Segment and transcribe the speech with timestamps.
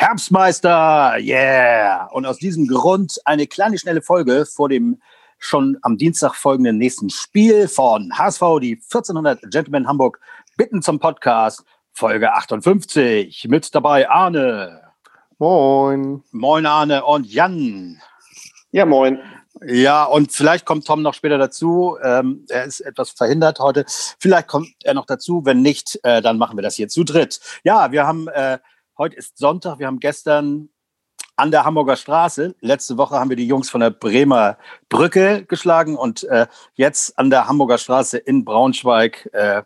[0.00, 2.06] Herbstmeister, yeah!
[2.12, 5.02] Und aus diesem Grund eine kleine schnelle Folge vor dem
[5.40, 10.20] schon am Dienstag folgenden nächsten Spiel von HSV, die 1400 Gentlemen Hamburg,
[10.56, 13.48] bitten zum Podcast, Folge 58.
[13.48, 14.82] Mit dabei Arne.
[15.38, 16.22] Moin.
[16.30, 18.00] Moin Arne und Jan.
[18.70, 19.18] Ja, moin.
[19.66, 21.98] Ja, und vielleicht kommt Tom noch später dazu.
[22.04, 23.84] Ähm, er ist etwas verhindert heute.
[24.20, 25.44] Vielleicht kommt er noch dazu.
[25.44, 27.40] Wenn nicht, äh, dann machen wir das hier zu dritt.
[27.64, 28.58] Ja, wir haben, äh,
[28.98, 29.78] heute ist Sonntag.
[29.78, 30.68] Wir haben gestern
[31.36, 32.56] an der Hamburger Straße.
[32.60, 34.58] Letzte Woche haben wir die Jungs von der Bremer
[34.88, 39.62] Brücke geschlagen und äh, jetzt an der Hamburger Straße in Braunschweig äh,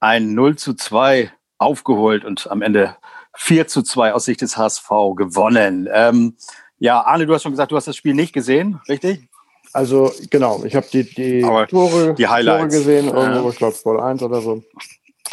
[0.00, 2.96] ein 0 zu 2 aufgeholt und am Ende
[3.36, 5.88] 4 zu 2 aus Sicht des HSV gewonnen.
[5.92, 6.36] Ähm,
[6.78, 9.28] ja, Arne, du hast schon gesagt, du hast das Spiel nicht gesehen, richtig?
[9.72, 12.74] Also genau, ich habe die, die Tore, die Highlights.
[12.74, 14.62] Tore gesehen, irgendwo, ich glaube Sport 1 oder so.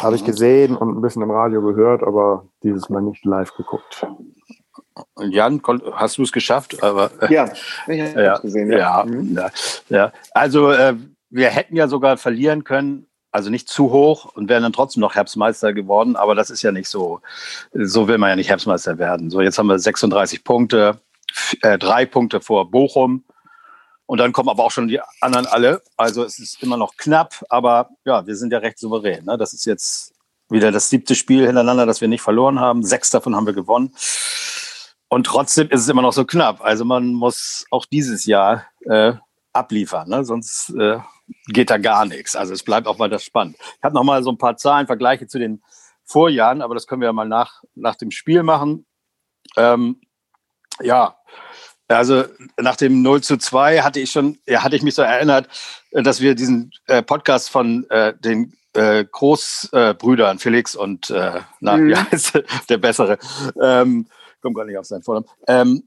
[0.02, 4.06] Habe ich gesehen und ein bisschen im Radio gehört, aber dieses Mal nicht live geguckt.
[5.18, 6.82] Jan, hast du es geschafft?
[6.82, 7.50] Aber, ja,
[7.86, 8.70] ich habe ja, gesehen.
[8.72, 9.38] Ja, ja, mhm.
[9.88, 10.12] ja.
[10.32, 10.94] Also äh,
[11.30, 15.14] wir hätten ja sogar verlieren können, also nicht zu hoch und wären dann trotzdem noch
[15.14, 17.20] Herbstmeister geworden, aber das ist ja nicht so.
[17.72, 19.30] So will man ja nicht Herbstmeister werden.
[19.30, 21.00] So, jetzt haben wir 36 Punkte,
[21.62, 23.24] äh, drei Punkte vor Bochum.
[24.06, 25.82] Und dann kommen aber auch schon die anderen alle.
[25.96, 29.24] Also es ist immer noch knapp, aber ja, wir sind ja recht souverän.
[29.24, 29.38] Ne?
[29.38, 30.12] Das ist jetzt
[30.50, 32.82] wieder das siebte Spiel hintereinander, das wir nicht verloren haben.
[32.82, 33.94] Sechs davon haben wir gewonnen.
[35.08, 36.62] Und trotzdem ist es immer noch so knapp.
[36.62, 39.14] Also man muss auch dieses Jahr äh,
[39.52, 40.24] abliefern, ne?
[40.24, 40.98] sonst äh,
[41.48, 42.36] geht da gar nichts.
[42.36, 43.56] Also es bleibt auch weiter spannend.
[43.58, 45.62] Ich habe noch mal so ein paar Zahlen, Vergleiche zu den
[46.04, 48.86] Vorjahren, aber das können wir ja mal nach, nach dem Spiel machen.
[49.56, 50.00] Ähm,
[50.80, 51.16] ja,
[51.96, 52.24] also
[52.60, 55.48] nach dem 0 zu 2 hatte ich schon, ja, hatte ich mich so erinnert,
[55.92, 61.88] dass wir diesen äh, Podcast von äh, den äh, Großbrüdern Felix und äh, na, mhm.
[61.88, 63.18] wie heißt der bessere?
[63.60, 64.06] Ähm,
[64.40, 65.26] komm gar nicht auf seinen Vornamen.
[65.46, 65.82] Ähm,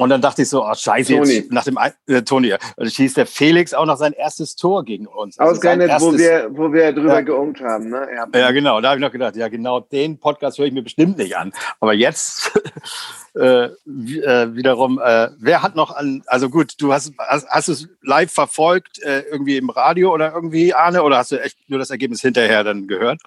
[0.00, 1.12] und dann dachte ich so, oh scheiße.
[1.12, 5.06] Jetzt, nach dem äh, Toni, und schießt der Felix auch noch sein erstes Tor gegen
[5.06, 5.38] uns.
[5.38, 7.90] Also Ausgerechnet, wo wir, wo wir drüber ja, geungt haben.
[7.90, 8.08] Ne?
[8.14, 8.26] Ja.
[8.38, 11.18] ja, genau, da habe ich noch gedacht, ja genau, den Podcast höre ich mir bestimmt
[11.18, 11.52] nicht an.
[11.80, 12.50] Aber jetzt
[13.34, 17.88] äh, äh, wiederum, äh, wer hat noch an, also gut, du hast, hast, hast es
[18.02, 21.90] live verfolgt, äh, irgendwie im Radio oder irgendwie, Arne, oder hast du echt nur das
[21.90, 23.20] Ergebnis hinterher dann gehört?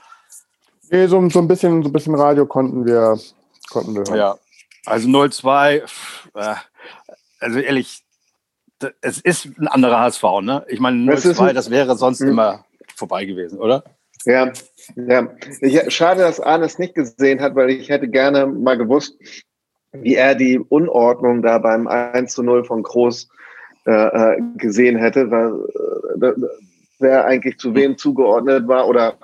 [0.90, 3.18] Nee, so, so ein bisschen, so ein bisschen Radio konnten wir,
[3.70, 4.16] konnten wir hören.
[4.16, 4.36] Ja,
[4.86, 5.82] also 0-2,
[6.36, 6.56] äh,
[7.40, 8.04] also ehrlich,
[9.00, 10.66] es ist ein anderer HSV, ne?
[10.68, 12.30] Ich meine, 0-2, das wäre sonst mhm.
[12.30, 12.66] immer
[12.96, 13.84] vorbei gewesen, oder?
[14.26, 14.52] Ja,
[14.96, 15.28] ja.
[15.62, 19.18] Ich, schade, dass Arne es nicht gesehen hat, weil ich hätte gerne mal gewusst,
[19.94, 23.30] wie er die Unordnung da beim 1 0 von Groß
[23.86, 25.54] äh, äh, gesehen hätte, weil
[26.22, 26.34] äh,
[27.00, 29.16] wer eigentlich zu wem zugeordnet war oder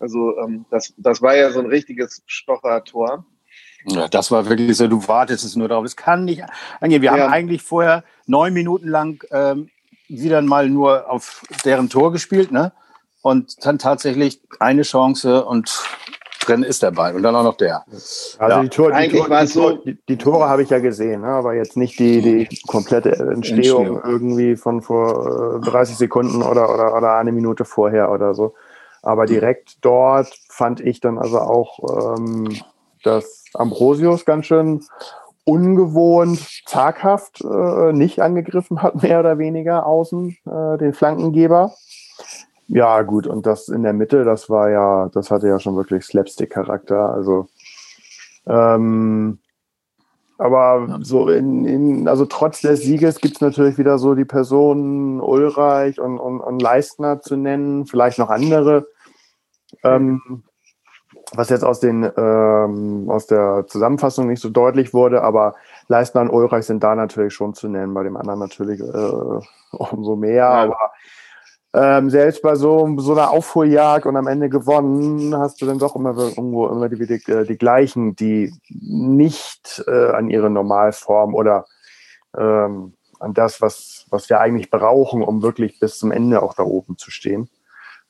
[0.00, 3.24] also ähm, das, das war ja so ein richtiges Stocher-Tor.
[3.86, 5.84] Ja, das war wirklich so, du wartest es nur darauf.
[5.84, 6.42] Es kann nicht
[6.80, 7.02] angehen.
[7.02, 7.18] Wir ja.
[7.18, 9.70] haben eigentlich vorher neun Minuten lang ähm,
[10.08, 12.72] wieder mal nur auf deren Tor gespielt, ne?
[13.22, 15.82] Und dann tatsächlich eine Chance und
[16.48, 17.84] drin ist der Ball und dann auch noch der.
[17.90, 18.62] Also ja.
[18.62, 21.28] die, Tor, die, Tor, die, so die, die, Tore habe ich ja gesehen, ne?
[21.28, 24.00] aber jetzt nicht die, die komplette Entstehung, Entstehung.
[24.04, 28.54] irgendwie von vor 30 äh, Sekunden oder, oder, oder eine Minute vorher oder so.
[29.02, 32.56] Aber direkt dort fand ich dann also auch ähm,
[33.02, 34.82] dass Ambrosius ganz schön
[35.44, 41.72] ungewohnt, zaghaft äh, nicht angegriffen hat, mehr oder weniger außen, äh, den Flankengeber.
[42.68, 46.04] Ja, gut, und das in der Mitte, das war ja, das hatte ja schon wirklich
[46.04, 47.12] Slapstick-Charakter.
[47.14, 47.48] Also,
[48.46, 49.38] ähm,
[50.36, 55.20] aber so in, in, also trotz des Sieges gibt es natürlich wieder so die Personen
[55.20, 58.86] Ulreich und, und, und Leistner zu nennen, vielleicht noch andere.
[59.82, 60.44] Ähm,
[61.32, 65.56] was jetzt aus, den, ähm, aus der Zusammenfassung nicht so deutlich wurde, aber
[65.88, 69.40] Leistner und Ulreich sind da natürlich schon zu nennen, bei dem anderen natürlich äh,
[69.72, 70.34] umso mehr.
[70.34, 70.50] Ja.
[70.50, 70.92] Aber
[71.74, 75.96] ähm, selbst bei so, so einer Aufholjagd und am Ende gewonnen, hast du dann doch
[75.96, 81.66] immer irgendwo immer die, die, äh, die gleichen, die nicht äh, an ihre Normalform oder
[82.36, 86.62] ähm, an das, was, was wir eigentlich brauchen, um wirklich bis zum Ende auch da
[86.62, 87.50] oben zu stehen.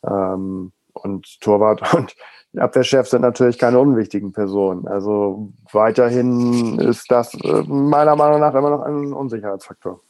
[0.06, 2.14] Ähm, und Torwart und
[2.56, 4.86] Abwehrchefs sind natürlich keine unwichtigen Personen.
[4.86, 10.00] Also weiterhin ist das äh, meiner Meinung nach immer noch ein Unsicherheitsfaktor.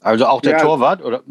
[0.00, 1.22] Also auch der ja, Torwart oder?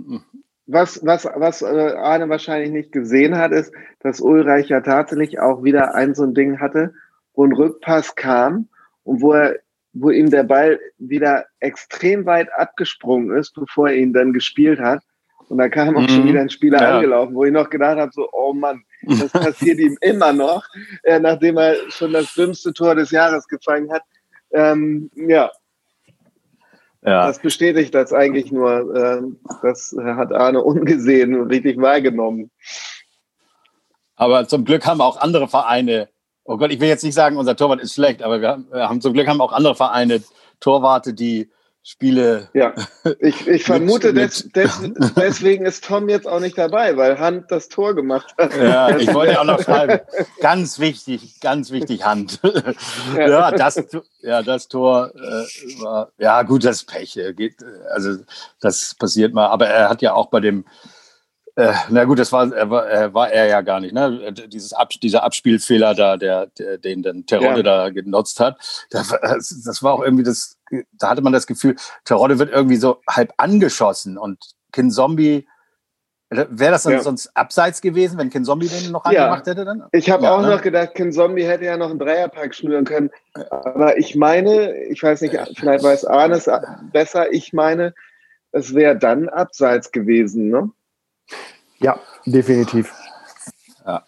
[0.72, 1.66] Was, was, was äh,
[1.98, 6.34] Arne wahrscheinlich nicht gesehen hat, ist, dass Ulreich ja tatsächlich auch wieder ein so ein
[6.34, 6.94] Ding hatte,
[7.34, 8.70] wo ein Rückpass kam
[9.04, 9.60] und wo er,
[9.94, 15.04] wo ihm der Ball wieder extrem weit abgesprungen ist, bevor er ihn dann gespielt hat.
[15.50, 16.08] Und da kam auch mhm.
[16.10, 16.96] schon wieder ein Spieler ja.
[16.96, 20.66] angelaufen, wo ich noch gedacht habe, so, oh Mann, das passiert ihm immer noch,
[21.04, 24.04] äh, nachdem er schon das dümmste Tor des Jahres gefangen hat.
[24.52, 25.52] Ähm, ja.
[27.03, 27.27] Ja.
[27.27, 28.95] Das bestätigt das eigentlich nur.
[28.95, 29.21] Äh,
[29.62, 32.51] das hat Arne ungesehen und richtig wahrgenommen.
[34.15, 36.09] Aber zum Glück haben auch andere Vereine,
[36.44, 38.88] oh Gott, ich will jetzt nicht sagen, unser Torwart ist schlecht, aber wir haben, wir
[38.88, 40.21] haben zum Glück haben auch andere Vereine
[40.59, 41.50] Torwarte, die
[41.83, 42.50] Spiele.
[42.54, 42.74] Ja,
[43.19, 44.80] ich, ich vermute, des, des,
[45.16, 48.56] deswegen ist Tom jetzt auch nicht dabei, weil Hand das Tor gemacht hat.
[48.56, 50.00] Ja, ich wollte auch noch schreiben.
[50.42, 52.39] Ganz wichtig, ganz wichtig, Hand.
[53.16, 53.83] Ja, ja das,
[54.22, 57.19] ja, das Tor äh, war, ja gut, das Pech.
[57.36, 57.56] Geht,
[57.89, 58.18] also
[58.60, 59.48] das passiert mal.
[59.48, 60.66] Aber er hat ja auch bei dem
[61.56, 63.94] äh, na gut, das war, er war, war er ja gar nicht.
[63.94, 64.34] Ne?
[64.48, 67.63] Dieses Ab, dieser Abspielfehler da, der, der den dann Terodde ja.
[67.63, 68.57] da genutzt hat,
[68.89, 70.57] das, das war auch irgendwie das,
[70.94, 71.76] da hatte man das Gefühl,
[72.06, 74.38] Terodde wird irgendwie so halb angeschossen und
[74.72, 75.48] Kin Zombie,
[76.30, 77.02] wäre das dann ja.
[77.02, 79.26] sonst abseits gewesen, wenn Kin Zombie den noch ja.
[79.26, 79.84] angemacht hätte dann?
[79.92, 80.50] Ich habe ja, auch ne?
[80.50, 83.10] noch gedacht, Kin Zombie hätte ja noch einen Dreierpack schnüren können.
[83.50, 86.50] Aber ich meine, ich weiß nicht, vielleicht weiß Arne es
[86.94, 87.94] besser, ich meine,
[88.52, 90.70] es wäre dann abseits gewesen, ne?
[91.80, 92.94] Ja, definitiv.
[93.86, 94.04] Ja,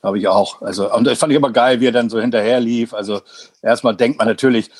[0.00, 0.62] glaube ich auch.
[0.62, 2.94] Also, und das fand ich immer geil, wie er dann so hinterher lief.
[2.94, 3.20] Also,
[3.62, 4.70] erstmal denkt man natürlich,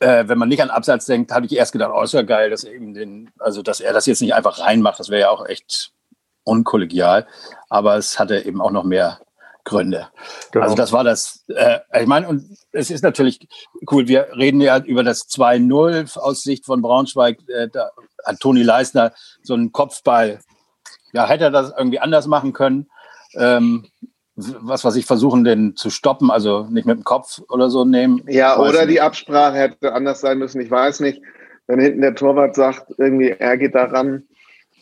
[0.00, 2.50] äh, wenn man nicht an Absatz denkt, habe ich erst gedacht, oh, ist ja geil,
[2.50, 5.00] dass er eben den, also dass er das jetzt nicht einfach reinmacht.
[5.00, 5.92] Das wäre ja auch echt
[6.44, 7.26] unkollegial.
[7.68, 9.20] Aber es hatte eben auch noch mehr
[9.64, 10.08] Gründe.
[10.52, 10.64] Genau.
[10.64, 13.48] Also das war das, äh, ich meine, und es ist natürlich
[13.90, 17.38] cool, wir reden ja über das 2-0 aus Sicht von Braunschweig.
[17.48, 17.90] Äh, da
[18.24, 19.12] hat Toni Leisner
[19.42, 20.40] so einen Kopfball
[21.14, 22.88] ja, hätte er das irgendwie anders machen können.
[23.36, 23.86] Ähm,
[24.36, 28.22] was was ich versuchen, den zu stoppen, also nicht mit dem Kopf oder so nehmen.
[28.26, 28.90] Ja, oder nicht.
[28.90, 31.22] die Absprache hätte anders sein müssen, ich weiß nicht.
[31.66, 34.24] Wenn hinten der Torwart sagt, irgendwie er geht da ran,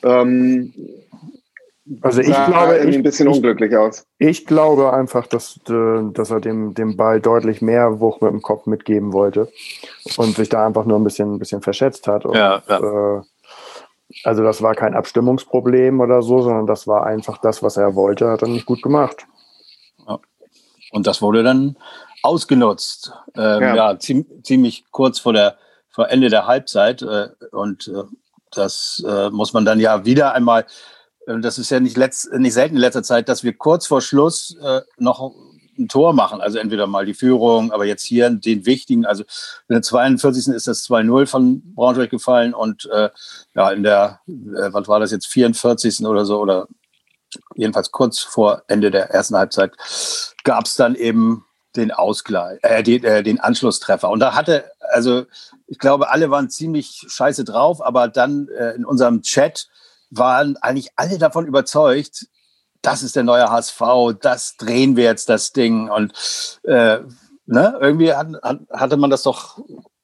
[0.03, 0.73] ähm,
[2.01, 4.07] also ich glaube, ich, ein bisschen unglücklich aus.
[4.19, 8.41] Ich glaube einfach, dass, äh, dass er dem, dem Ball deutlich mehr Wucht mit dem
[8.41, 9.49] Kopf mitgeben wollte
[10.17, 12.25] und sich da einfach nur ein bisschen, ein bisschen verschätzt hat.
[12.25, 13.19] Und, ja, ja.
[13.19, 13.23] Äh,
[14.25, 18.29] also das war kein Abstimmungsproblem oder so, sondern das war einfach das, was er wollte,
[18.29, 19.27] hat er nicht gut gemacht.
[20.93, 21.77] Und das wurde dann
[22.23, 23.13] ausgenutzt.
[23.35, 25.57] Ähm, ja, ja ziem ziemlich kurz vor der
[25.93, 27.03] vor Ende der Halbzeit.
[27.03, 28.05] Äh, und äh,
[28.51, 30.67] das äh, muss man dann ja wieder einmal,
[31.27, 34.01] äh, das ist ja nicht, letzt, nicht selten in letzter Zeit, dass wir kurz vor
[34.01, 35.33] Schluss äh, noch
[35.79, 36.41] ein Tor machen.
[36.41, 39.23] Also entweder mal die Führung, aber jetzt hier den wichtigen, also
[39.69, 40.49] in der 42.
[40.55, 43.09] ist das 2-0 von Braunschweig gefallen und äh,
[43.55, 46.05] ja, in der, äh, was war das jetzt, 44.
[46.07, 46.69] oder so, oder
[47.55, 49.73] jedenfalls kurz vor Ende der ersten Halbzeit,
[50.45, 51.45] gab es dann eben
[51.77, 54.11] den Ausgleich, äh, den, äh, den Anschlusstreffer.
[54.11, 55.25] Und da hatte, also
[55.67, 59.69] ich glaube, alle waren ziemlich scheiße drauf, aber dann äh, in unserem Chat
[60.11, 62.27] waren eigentlich alle davon überzeugt,
[62.83, 63.81] das ist der neue HSV,
[64.21, 65.89] das drehen wir jetzt das Ding.
[65.89, 66.13] Und
[66.65, 66.99] äh,
[67.47, 68.29] ne, irgendwie hat,
[68.71, 69.59] hatte man das doch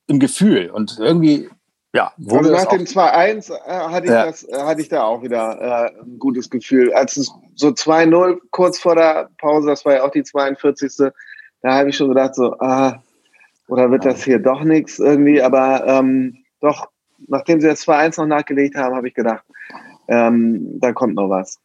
[0.07, 0.71] im Gefühl.
[0.71, 1.51] Und irgendwie,
[1.99, 2.13] ja.
[2.31, 4.29] Also nach dem 2-1 äh, hatte, ich ja.
[4.29, 6.93] äh, hatte ich da auch wieder äh, ein gutes Gefühl.
[6.93, 11.11] Als es so 2-0 kurz vor der Pause, das war ja auch die 42.
[11.61, 13.03] Da habe ich schon gedacht, so, ah,
[13.67, 15.43] oder wird das hier doch nichts irgendwie?
[15.43, 16.89] Aber ähm, doch,
[17.27, 19.45] nachdem sie das 2-1 noch nachgelegt haben, habe ich gedacht,
[20.07, 21.59] ähm, da kommt noch was.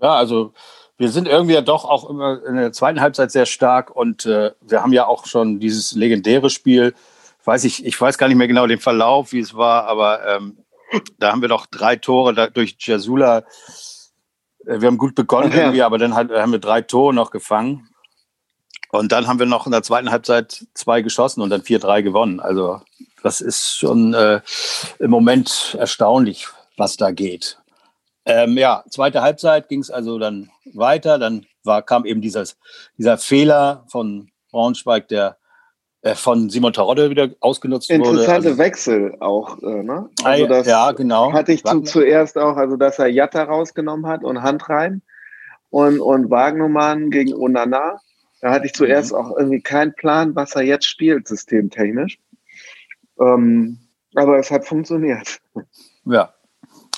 [0.00, 0.52] Ja, also
[0.98, 4.50] wir sind irgendwie ja doch auch immer in der zweiten Halbzeit sehr stark und äh,
[4.60, 6.94] wir haben ja auch schon dieses legendäre Spiel,
[7.44, 10.58] weiß ich, ich weiß gar nicht mehr genau den Verlauf, wie es war, aber ähm,
[11.18, 13.38] da haben wir doch drei Tore da, durch Jasula.
[14.66, 17.88] Äh, wir haben gut begonnen irgendwie, aber dann halt, haben wir drei Tore noch gefangen.
[18.90, 22.40] Und dann haben wir noch in der zweiten Halbzeit zwei geschossen und dann 4-3 gewonnen.
[22.40, 22.82] Also
[23.22, 24.42] das ist schon äh,
[24.98, 27.58] im Moment erstaunlich, was da geht.
[28.26, 31.18] Ähm, ja, zweite Halbzeit ging es also dann weiter.
[31.18, 32.58] Dann war, kam eben dieses,
[32.98, 35.38] dieser Fehler von Braunschweig, der
[36.14, 38.22] von Simon Tarodde wieder ausgenutzt Interessante wurde.
[38.22, 40.10] Interessante also, Wechsel auch, äh, ne?
[40.24, 41.32] Also das ja, genau.
[41.32, 45.02] Hatte ich zu, zuerst auch, also dass er Jatta rausgenommen hat und Hand rein
[45.70, 48.00] und, und Wagnumann gegen Onana.
[48.40, 49.18] Da hatte ich zuerst mhm.
[49.18, 52.18] auch irgendwie keinen Plan, was er jetzt spielt, systemtechnisch.
[53.20, 53.78] Ähm,
[54.14, 55.38] aber es hat funktioniert.
[56.04, 56.34] Ja,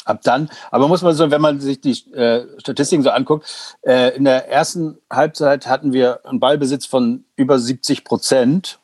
[0.05, 0.49] ab dann.
[0.71, 4.49] Aber muss man so, wenn man sich die äh, Statistiken so anguckt, äh, in der
[4.51, 8.81] ersten Halbzeit hatten wir einen Ballbesitz von über 70 Prozent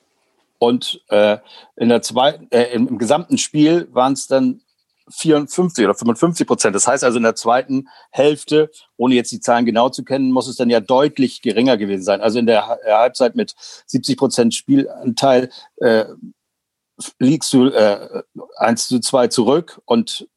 [0.60, 1.38] und äh,
[1.76, 4.60] in der zweiten, äh, im, gesamten Spiel waren es dann
[5.08, 6.76] 54 oder 55 Prozent.
[6.76, 10.48] Das heißt also in der zweiten Hälfte, ohne jetzt die Zahlen genau zu kennen, muss
[10.48, 12.20] es dann ja deutlich geringer gewesen sein.
[12.20, 13.54] Also in der äh, Halbzeit mit
[13.86, 16.04] 70 Prozent Spielanteil äh,
[17.18, 18.22] liegst du äh,
[18.56, 20.28] 1 zu 2 zurück und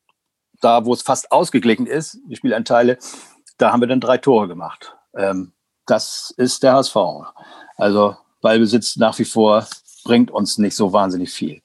[0.61, 2.97] da, wo es fast ausgeglichen ist, die Spielanteile,
[3.57, 4.95] da haben wir dann drei Tore gemacht.
[5.17, 5.51] Ähm,
[5.85, 6.95] das ist der HSV.
[7.75, 9.67] Also Ballbesitz nach wie vor
[10.03, 11.61] bringt uns nicht so wahnsinnig viel.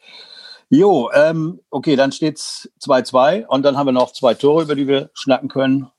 [0.70, 4.86] Jo, ähm, okay, dann steht's 2-2 und dann haben wir noch zwei Tore, über die
[4.86, 5.90] wir schnacken können.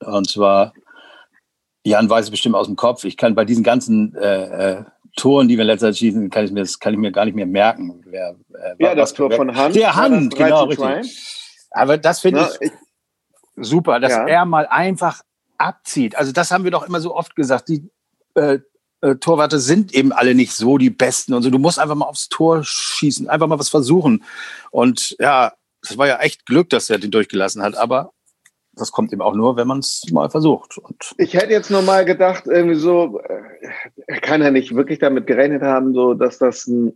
[0.00, 0.74] Und zwar,
[1.84, 3.04] Jan weiß es bestimmt aus dem Kopf.
[3.04, 4.84] Ich kann bei diesen ganzen äh, äh,
[5.16, 7.34] Toren, die wir letzter Zeit schießen, kann ich mir, das kann ich mir gar nicht
[7.34, 8.02] mehr merken.
[8.04, 9.74] Wer, äh, ja, das Tor von Hand.
[9.74, 11.16] Der Hand, genau, richtig.
[11.70, 12.72] Aber das finde ich, ich,
[13.56, 14.26] super, dass ja.
[14.26, 15.22] er mal einfach
[15.56, 16.16] abzieht.
[16.16, 17.68] Also das haben wir doch immer so oft gesagt.
[17.68, 17.88] Die
[18.34, 18.58] äh,
[19.06, 21.50] äh, Torwarte sind eben alle nicht so die Besten und so.
[21.50, 24.24] Du musst einfach mal aufs Tor schießen, einfach mal was versuchen.
[24.70, 27.76] Und ja, das war ja echt Glück, dass er den durchgelassen hat.
[27.76, 28.12] Aber
[28.72, 30.76] das kommt eben auch nur, wenn man es mal versucht.
[30.78, 33.68] Und ich hätte jetzt noch mal gedacht, irgendwie so, äh,
[34.06, 36.92] er kann ja nicht wirklich damit gerechnet haben, so dass das ein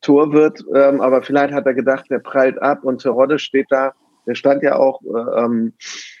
[0.00, 0.64] Tor wird.
[0.74, 3.92] Ähm, aber vielleicht hat er gedacht, der prallt ab und Terodde steht da.
[4.26, 5.72] Der stand ja auch äh, ähm,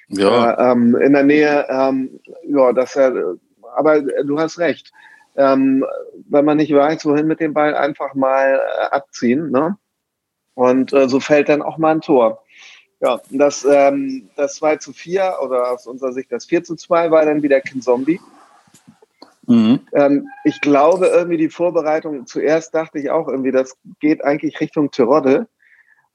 [0.08, 0.52] ja.
[0.52, 1.66] Äh, ähm, in der Nähe.
[1.68, 3.36] Ähm, ja, dass er.
[3.76, 4.92] Aber du hast recht.
[5.36, 5.84] Ähm,
[6.28, 9.50] wenn man nicht weiß, wohin mit dem Ball, einfach mal äh, abziehen.
[9.50, 9.76] Ne?
[10.54, 12.44] Und äh, so fällt dann auch mal ein Tor.
[13.00, 17.10] Ja, das, ähm, das 2 zu 4 oder aus unserer Sicht das 4 zu 2
[17.10, 18.20] war dann wieder Kin Zombie.
[19.46, 19.80] Mhm.
[19.92, 24.90] Ähm, ich glaube irgendwie die Vorbereitung, zuerst dachte ich auch irgendwie, das geht eigentlich Richtung
[24.90, 25.48] Terodde.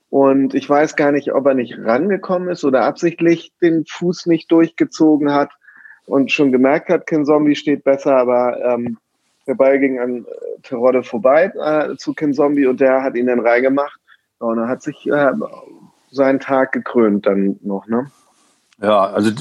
[0.10, 4.52] Und ich weiß gar nicht, ob er nicht rangekommen ist oder absichtlich den Fuß nicht
[4.52, 5.52] durchgezogen hat
[6.08, 8.98] und schon gemerkt hat, Ken Zombie steht besser, aber ähm,
[9.50, 13.28] der Ball ging an äh, Terodde vorbei äh, zu Ken Zombie und der hat ihn
[13.28, 14.00] dann reingemacht.
[14.40, 15.32] Und er hat sich äh,
[16.12, 18.10] seinen Tag gekrönt dann noch, ne?
[18.82, 19.32] Ja, also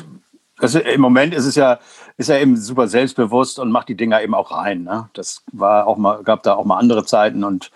[0.60, 1.78] also im Moment ist es ja,
[2.16, 4.82] ist er eben super selbstbewusst und macht die Dinger eben auch rein.
[4.82, 5.08] Ne?
[5.12, 7.70] Das war auch mal, gab da auch mal andere Zeiten und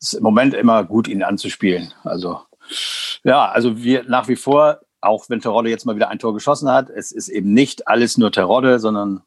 [0.00, 1.92] es ist im Moment immer gut, ihn anzuspielen.
[2.04, 2.40] Also
[3.24, 6.70] ja, also wir nach wie vor, auch wenn Terodde jetzt mal wieder ein Tor geschossen
[6.70, 9.22] hat, es ist eben nicht alles nur Terodde, sondern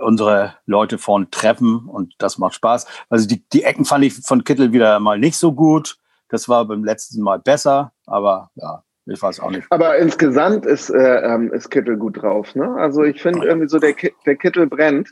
[0.00, 2.86] unsere Leute vorn treffen und das macht Spaß.
[3.10, 5.98] Also die, die Ecken fand ich von Kittel wieder mal nicht so gut.
[6.28, 9.66] Das war beim letzten Mal besser, aber ja, ich weiß auch nicht.
[9.70, 12.54] Aber insgesamt ist, äh, ähm, ist Kittel gut drauf.
[12.54, 12.74] Ne?
[12.76, 15.10] Also ich finde irgendwie so, der, der Kittel brennt.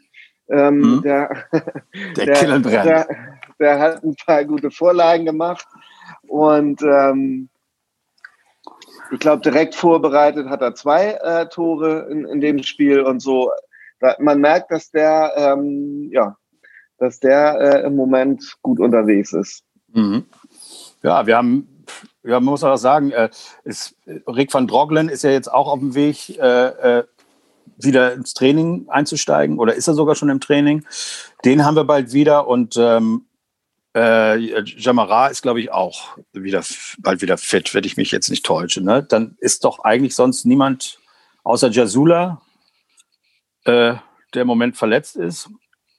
[0.49, 1.03] Ähm, mhm.
[1.03, 1.45] der,
[2.17, 2.85] der, der Kittel brennt.
[2.87, 3.07] Der,
[3.59, 5.67] der, hat ein paar gute Vorlagen gemacht
[6.27, 7.49] und ähm,
[9.13, 13.51] ich glaube, direkt vorbereitet hat er zwei äh, Tore in, in dem Spiel und so.
[14.19, 16.37] Man merkt, dass der, ähm, ja,
[16.99, 19.65] dass der äh, im Moment gut unterwegs ist.
[19.93, 20.25] Mhm.
[21.03, 21.73] Ja, wir haben
[22.25, 23.31] ja, man muss auch sagen, äh,
[23.65, 23.97] ist,
[24.29, 27.05] Rick van Droglen ist ja jetzt auch auf dem Weg, äh, äh,
[27.77, 30.85] wieder ins Training einzusteigen oder ist er sogar schon im Training.
[31.45, 33.27] Den haben wir bald wieder und ähm,
[33.97, 36.63] äh, Jamara ist, glaube ich, auch wieder,
[36.99, 38.83] bald wieder fit, wenn ich mich jetzt nicht täusche.
[38.83, 39.03] Ne?
[39.03, 41.01] Dann ist doch eigentlich sonst niemand
[41.43, 42.41] außer Jasula,
[43.65, 43.95] äh,
[44.35, 45.51] der im Moment verletzt ist.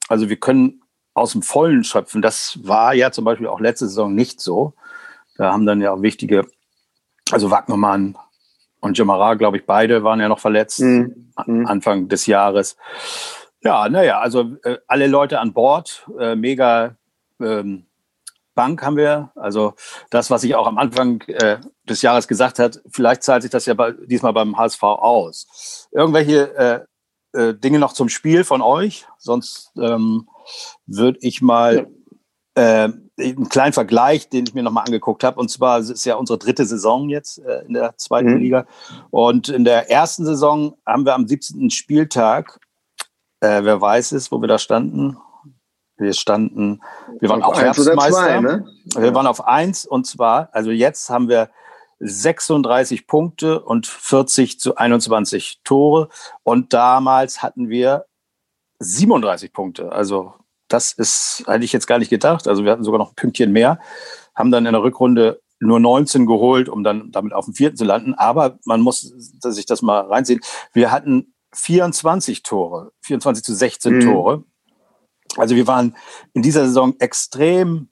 [0.07, 0.81] Also wir können
[1.13, 2.21] aus dem Vollen schöpfen.
[2.21, 4.73] Das war ja zum Beispiel auch letzte Saison nicht so.
[5.37, 6.47] Da haben dann ja auch wichtige,
[7.31, 8.17] also Wagnermann
[8.79, 11.31] und Jamara, glaube ich, beide waren ja noch verletzt mhm.
[11.65, 12.77] Anfang des Jahres.
[13.61, 16.97] Ja, naja, also äh, alle Leute an Bord, äh, mega
[17.39, 17.85] ähm,
[18.55, 19.31] Bank haben wir.
[19.35, 19.73] Also
[20.09, 23.65] das, was ich auch am Anfang äh, des Jahres gesagt hat, vielleicht zahlt sich das
[23.65, 25.87] ja bei, diesmal beim HSV aus.
[25.91, 26.85] Irgendwelche
[27.33, 29.05] äh, Dinge noch zum Spiel von euch?
[29.17, 30.27] Sonst ähm,
[30.85, 31.87] würde ich mal
[32.55, 35.39] äh, einen kleinen Vergleich, den ich mir nochmal angeguckt habe.
[35.39, 38.37] Und zwar es ist ja unsere dritte Saison jetzt äh, in der zweiten mhm.
[38.37, 38.65] Liga.
[39.09, 41.69] Und in der ersten Saison haben wir am 17.
[41.69, 42.59] Spieltag,
[43.41, 45.17] äh, wer weiß es, wo wir da standen?
[45.97, 46.81] Wir standen,
[47.19, 48.11] wir waren auf auch Herbstmeister.
[48.11, 48.65] Zwei, ne?
[48.95, 51.49] Wir waren auf eins und zwar, also jetzt haben wir
[52.05, 56.09] 36 Punkte und 40 zu 21 Tore.
[56.43, 58.05] Und damals hatten wir
[58.79, 59.91] 37 Punkte.
[59.91, 60.33] Also
[60.67, 62.47] das ist, hätte ich jetzt gar nicht gedacht.
[62.47, 63.79] Also wir hatten sogar noch ein Pünktchen mehr,
[64.35, 67.85] haben dann in der Rückrunde nur 19 geholt, um dann damit auf dem vierten zu
[67.85, 68.13] landen.
[68.15, 70.41] Aber man muss sich das mal reinziehen.
[70.73, 73.99] Wir hatten 24 Tore, 24 zu 16 mhm.
[74.01, 74.43] Tore.
[75.37, 75.95] Also wir waren
[76.33, 77.89] in dieser Saison extrem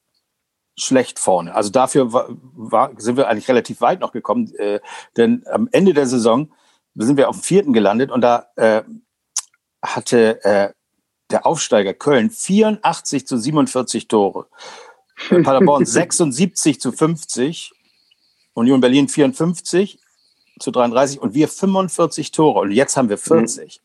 [0.77, 1.53] schlecht vorne.
[1.53, 4.79] Also dafür war, war, sind wir eigentlich relativ weit noch gekommen, äh,
[5.17, 6.51] denn am Ende der Saison
[6.95, 8.83] sind wir auf dem vierten gelandet und da äh,
[9.81, 10.73] hatte äh,
[11.29, 14.47] der Aufsteiger Köln 84 zu 47 Tore.
[15.29, 17.71] Paderborn 76 zu 50.
[18.53, 19.99] Union Berlin 54
[20.59, 22.59] zu 33 und wir 45 Tore.
[22.59, 23.81] Und jetzt haben wir 40.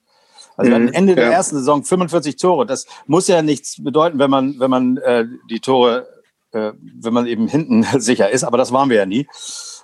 [0.57, 0.93] Also am mhm.
[0.93, 2.67] Ende der ersten Saison 45 Tore.
[2.67, 6.09] Das muss ja nichts bedeuten, wenn man, wenn man äh, die Tore
[6.57, 8.45] wenn man eben hinten sicher ist.
[8.45, 9.27] Aber das waren wir ja nie.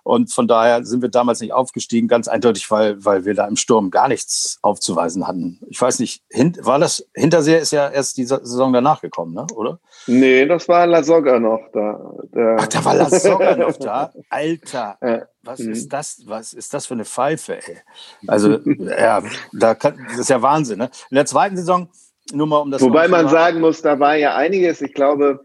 [0.05, 3.55] Und von daher sind wir damals nicht aufgestiegen, ganz eindeutig, weil, weil wir da im
[3.55, 5.61] Sturm gar nichts aufzuweisen hatten.
[5.69, 9.47] Ich weiß nicht, hint, war das, Hinterseher ist ja erst die Saison danach gekommen, ne?
[9.55, 9.79] oder?
[10.09, 12.01] Nee, das war Lasogga noch da.
[12.35, 14.13] Der Ach, da war Lasogga noch da?
[14.29, 15.23] Alter, ja.
[15.43, 15.71] was mhm.
[15.71, 17.79] ist das, was ist das für eine Pfeife, ey?
[18.27, 20.91] Also, ja, da kann, das ist ja Wahnsinn, ne?
[21.11, 21.89] In der zweiten Saison,
[22.33, 25.41] nur mal um das Wobei man sagen muss, da war ja einiges, ich glaube,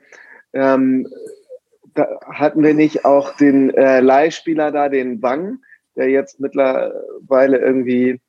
[0.57, 1.07] ähm,
[1.93, 5.59] da hatten wir nicht auch den äh, Leihspieler da, den Wang,
[5.95, 8.19] der jetzt mittlerweile irgendwie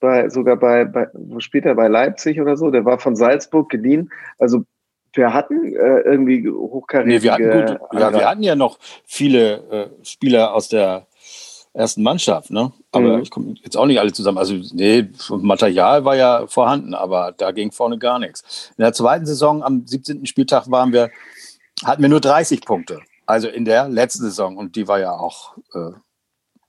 [0.00, 3.70] bei, sogar bei, bei, wo spielt er, bei Leipzig oder so, der war von Salzburg
[3.70, 4.10] geliehen.
[4.38, 4.64] Also
[5.14, 7.16] wir hatten äh, irgendwie hochkarätige...
[7.16, 11.06] Nee, wir hatten, gut, ja, wir hatten ja noch viele äh, Spieler aus der
[11.72, 12.72] ersten Mannschaft, ne?
[12.90, 13.22] Aber mhm.
[13.22, 14.38] ich komme jetzt auch nicht alle zusammen.
[14.38, 18.72] Also, nee, Material war ja vorhanden, aber da ging vorne gar nichts.
[18.76, 20.24] In der zweiten Saison, am 17.
[20.26, 21.10] Spieltag, waren wir
[21.84, 23.00] hatten wir nur 30 Punkte.
[23.26, 24.56] Also in der letzten Saison.
[24.56, 25.92] Und die war ja auch äh,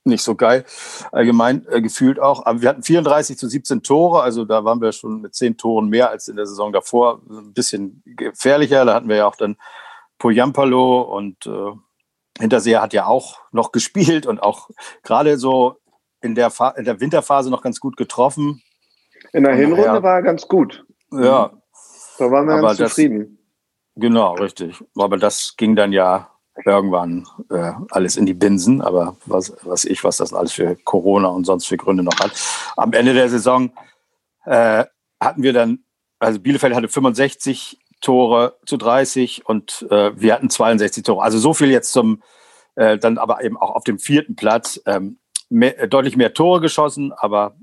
[0.04, 0.66] nicht so geil,
[1.12, 2.46] allgemein äh, gefühlt auch.
[2.46, 4.22] Aber wir hatten 34 zu 17 Tore.
[4.22, 7.22] Also da waren wir schon mit 10 Toren mehr als in der Saison davor.
[7.30, 8.86] Ein bisschen gefährlicher.
[8.86, 9.58] Da hatten wir ja auch dann
[10.18, 11.72] Poyampalo und äh,
[12.40, 14.70] Hinterseher hat ja auch noch gespielt und auch
[15.04, 15.78] gerade so
[16.22, 18.62] in der, in der Winterphase noch ganz gut getroffen.
[19.34, 20.86] In der Hinrunde ja, war er ganz gut.
[21.12, 21.52] Ja.
[22.20, 23.38] Da waren wir ganz zufrieden.
[23.98, 24.84] Genau, richtig.
[24.96, 26.30] Aber das ging dann ja
[26.66, 28.82] irgendwann äh, alles in die Binsen.
[28.82, 32.32] Aber was, was ich, was das alles für Corona und sonst für Gründe noch hat.
[32.76, 33.72] Am Ende der Saison
[34.46, 34.86] äh,
[35.20, 35.80] hatten wir dann,
[36.20, 41.24] also Bielefeld hatte 65 Tore zu 30 und äh, wir hatten 62 Tore.
[41.24, 42.22] Also so viel jetzt zum,
[42.76, 44.80] äh, dann aber eben auch auf dem vierten Platz.
[44.86, 45.18] Ähm,
[45.50, 47.56] mehr, deutlich mehr Tore geschossen, aber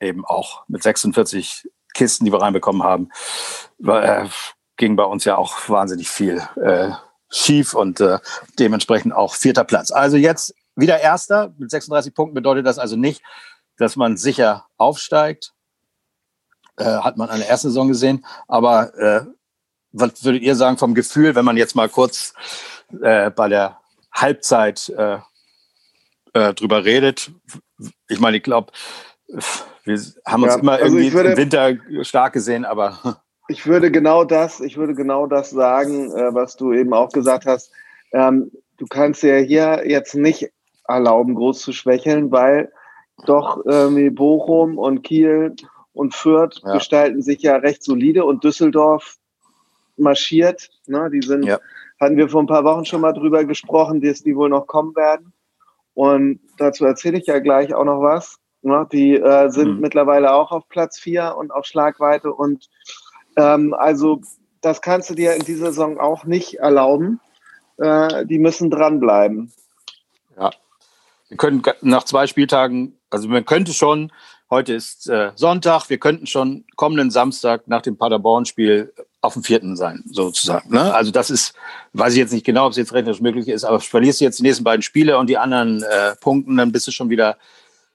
[0.00, 3.10] eben auch mit 46 Kisten, die wir reinbekommen haben.
[4.82, 6.90] Ging bei uns ja auch wahnsinnig viel äh,
[7.30, 8.18] schief und äh,
[8.58, 9.92] dementsprechend auch vierter Platz.
[9.92, 13.22] Also jetzt wieder Erster mit 36 Punkten bedeutet das also nicht,
[13.76, 15.52] dass man sicher aufsteigt.
[16.78, 18.26] Äh, hat man an der ersten Saison gesehen.
[18.48, 19.24] Aber äh,
[19.92, 22.34] was würdet ihr sagen vom Gefühl, wenn man jetzt mal kurz
[23.02, 23.78] äh, bei der
[24.12, 25.18] Halbzeit äh,
[26.32, 27.30] äh, drüber redet?
[28.08, 28.72] Ich meine, ich glaube,
[29.28, 33.90] wir haben uns ja, immer also irgendwie würde, im Winter stark gesehen, aber ich würde
[33.90, 37.70] genau das, ich würde genau das sagen, äh, was du eben auch gesagt hast.
[38.12, 40.50] Ähm, du kannst ja hier jetzt nicht
[40.88, 42.72] erlauben, groß zu schwächeln, weil
[43.26, 45.54] doch irgendwie Bochum und Kiel
[45.92, 46.72] und Fürth ja.
[46.72, 49.18] gestalten sich ja recht solide und Düsseldorf
[49.98, 50.70] marschiert.
[50.86, 51.10] Ne?
[51.10, 51.58] Die sind, ja.
[52.00, 54.96] hatten wir vor ein paar Wochen schon mal drüber gesprochen, dass die wohl noch kommen
[54.96, 55.34] werden.
[55.92, 58.38] Und dazu erzähle ich ja gleich auch noch was.
[58.62, 58.88] Ne?
[58.90, 59.80] Die äh, sind mhm.
[59.80, 62.70] mittlerweile auch auf Platz vier und auf Schlagweite und
[63.36, 64.20] ähm, also
[64.60, 67.20] das kannst du dir in dieser Saison auch nicht erlauben.
[67.78, 69.52] Äh, die müssen dranbleiben.
[70.38, 70.50] Ja,
[71.28, 74.12] wir können nach zwei Spieltagen, also man könnte schon,
[74.50, 78.92] heute ist äh, Sonntag, wir könnten schon kommenden Samstag nach dem Paderborn-Spiel
[79.22, 80.74] auf dem vierten sein, sozusagen.
[80.74, 80.92] Ne?
[80.94, 81.54] Also das ist,
[81.92, 84.38] weiß ich jetzt nicht genau, ob es jetzt rechnerisch möglich ist, aber verlierst du jetzt
[84.40, 87.38] die nächsten beiden Spiele und die anderen äh, Punkten, dann bist du schon wieder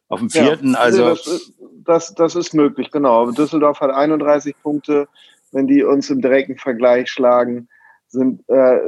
[0.10, 0.74] auf dem vierten.
[0.74, 1.52] Ja, also das,
[1.88, 3.32] das, das ist möglich, genau.
[3.32, 5.08] Düsseldorf hat 31 Punkte.
[5.52, 7.70] Wenn die uns im direkten Vergleich schlagen,
[8.08, 8.80] sind, äh,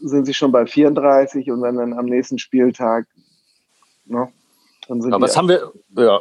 [0.00, 3.06] sind sie schon bei 34 und dann, dann am nächsten Spieltag.
[4.04, 4.30] Ne,
[4.86, 5.72] dann sind Aber was haben wir?
[5.96, 6.20] Ja.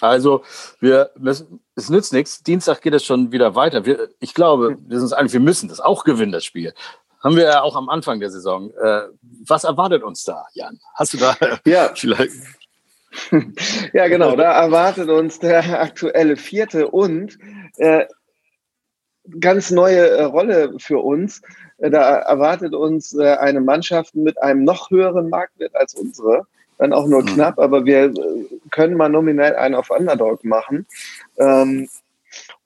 [0.00, 0.42] Also,
[0.80, 2.42] wir müssen, es nützt nichts.
[2.42, 3.84] Dienstag geht es schon wieder weiter.
[3.84, 6.74] Wir, ich glaube, wir sind uns einig, wir müssen das auch gewinnen, das Spiel
[7.22, 8.70] haben wir ja auch am Anfang der Saison.
[8.70, 9.02] Äh,
[9.46, 10.80] was erwartet uns da, Jan?
[10.94, 11.90] Hast du da ja.
[11.94, 12.32] vielleicht
[13.92, 14.36] ja, genau.
[14.36, 17.38] Da erwartet uns der aktuelle vierte und
[17.76, 18.06] äh,
[19.40, 21.42] ganz neue äh, Rolle für uns.
[21.78, 26.46] Äh, da erwartet uns äh, eine Mannschaft mit einem noch höheren Marktwert als unsere.
[26.78, 27.26] Dann auch nur mhm.
[27.26, 30.86] knapp, aber wir äh, können mal nominell einen auf Underdog machen.
[31.38, 31.88] Ähm,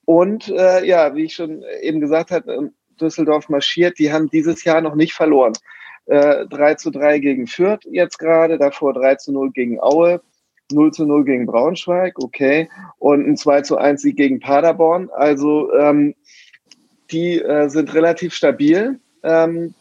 [0.05, 3.99] und äh, ja, wie ich schon eben gesagt habe, Düsseldorf marschiert.
[3.99, 5.53] Die haben dieses Jahr noch nicht verloren.
[6.05, 10.21] Äh, 3 zu 3 gegen Fürth jetzt gerade, davor 3 zu 0 gegen Aue.
[10.71, 12.69] 0 zu 0 gegen Braunschweig, okay.
[12.97, 15.09] Und ein 2 zu 1 Sieg gegen Paderborn.
[15.13, 16.15] Also ähm,
[17.11, 18.99] die äh, sind relativ stabil.
[19.23, 19.73] Ähm,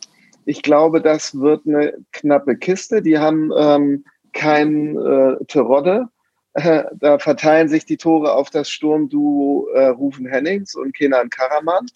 [0.44, 3.00] ich glaube, das wird eine knappe Kiste.
[3.00, 6.08] Die haben ähm, kein äh, Terodde.
[6.54, 11.86] Äh, da verteilen sich die Tore auf das Sturmduo äh, Rufen Hennings und Kenan Karaman.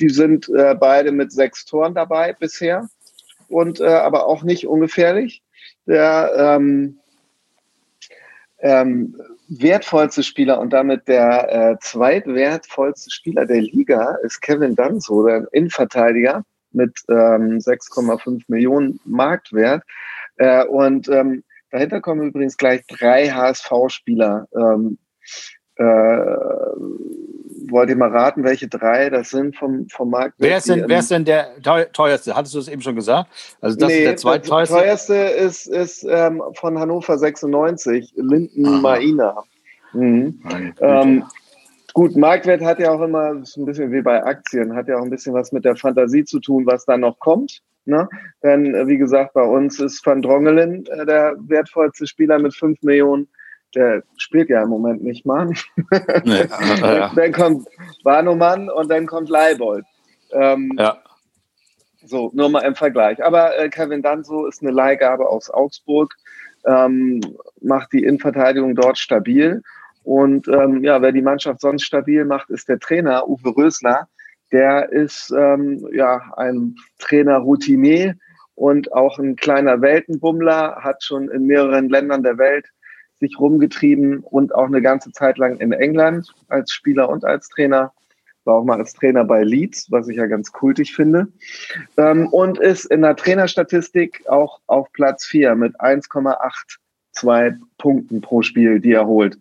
[0.00, 2.88] Die sind äh, beide mit sechs Toren dabei bisher
[3.48, 5.42] und äh, aber auch nicht ungefährlich.
[5.86, 6.98] Der ähm,
[8.62, 9.16] ähm,
[9.48, 16.44] wertvollste Spieler und damit der äh, zweitwertvollste Spieler der Liga ist Kevin Danzo, der Innenverteidiger.
[16.70, 19.82] mit ähm, 6,5 Millionen Marktwert.
[20.36, 24.48] Äh, und ähm, dahinter kommen übrigens gleich drei HSV-Spieler.
[24.54, 24.98] Ähm,
[25.82, 30.34] äh, wollt ihr mal raten, welche drei das sind vom, vom Markt?
[30.38, 31.60] Wer ist, denn, wer ist denn der
[31.92, 32.36] teuerste?
[32.36, 33.30] Hattest du es eben schon gesagt?
[33.60, 34.74] Also das nee, ist der zweiteuerste?
[34.74, 39.42] Der teuerste ist, ist ähm, von Hannover 96, Linden Maina.
[39.92, 40.40] Mhm.
[40.80, 41.24] Ähm,
[41.94, 45.02] gut, Marktwert hat ja auch immer, ist ein bisschen wie bei Aktien, hat ja auch
[45.02, 47.62] ein bisschen was mit der Fantasie zu tun, was da noch kommt.
[47.84, 48.08] Ne?
[48.42, 52.80] Denn äh, wie gesagt, bei uns ist Van Drongelen äh, der wertvollste Spieler mit 5
[52.82, 53.28] Millionen
[53.74, 55.50] der spielt ja im Moment nicht mal.
[56.24, 56.48] Nee, äh,
[56.80, 57.68] dann, dann kommt
[58.04, 59.84] Warnumann und dann kommt Leibold.
[60.32, 60.98] Ähm, ja.
[62.04, 63.22] So, nur mal im Vergleich.
[63.24, 66.14] Aber äh, Kevin Danso ist eine Leihgabe aus Augsburg,
[66.66, 67.20] ähm,
[67.60, 69.62] macht die Innenverteidigung dort stabil.
[70.02, 74.08] Und ähm, ja, wer die Mannschaft sonst stabil macht, ist der Trainer Uwe Rösler.
[74.50, 78.16] Der ist ähm, ja ein Trainer Routinier
[78.54, 82.66] und auch ein kleiner Weltenbummler, hat schon in mehreren Ländern der Welt
[83.22, 87.92] sich rumgetrieben und auch eine ganze Zeit lang in England als Spieler und als Trainer.
[88.44, 91.28] War auch mal als Trainer bei Leeds, was ich ja ganz kultig finde.
[91.96, 98.80] Ähm, und ist in der Trainerstatistik auch auf Platz 4 mit 1,82 Punkten pro Spiel,
[98.80, 99.38] die er holt.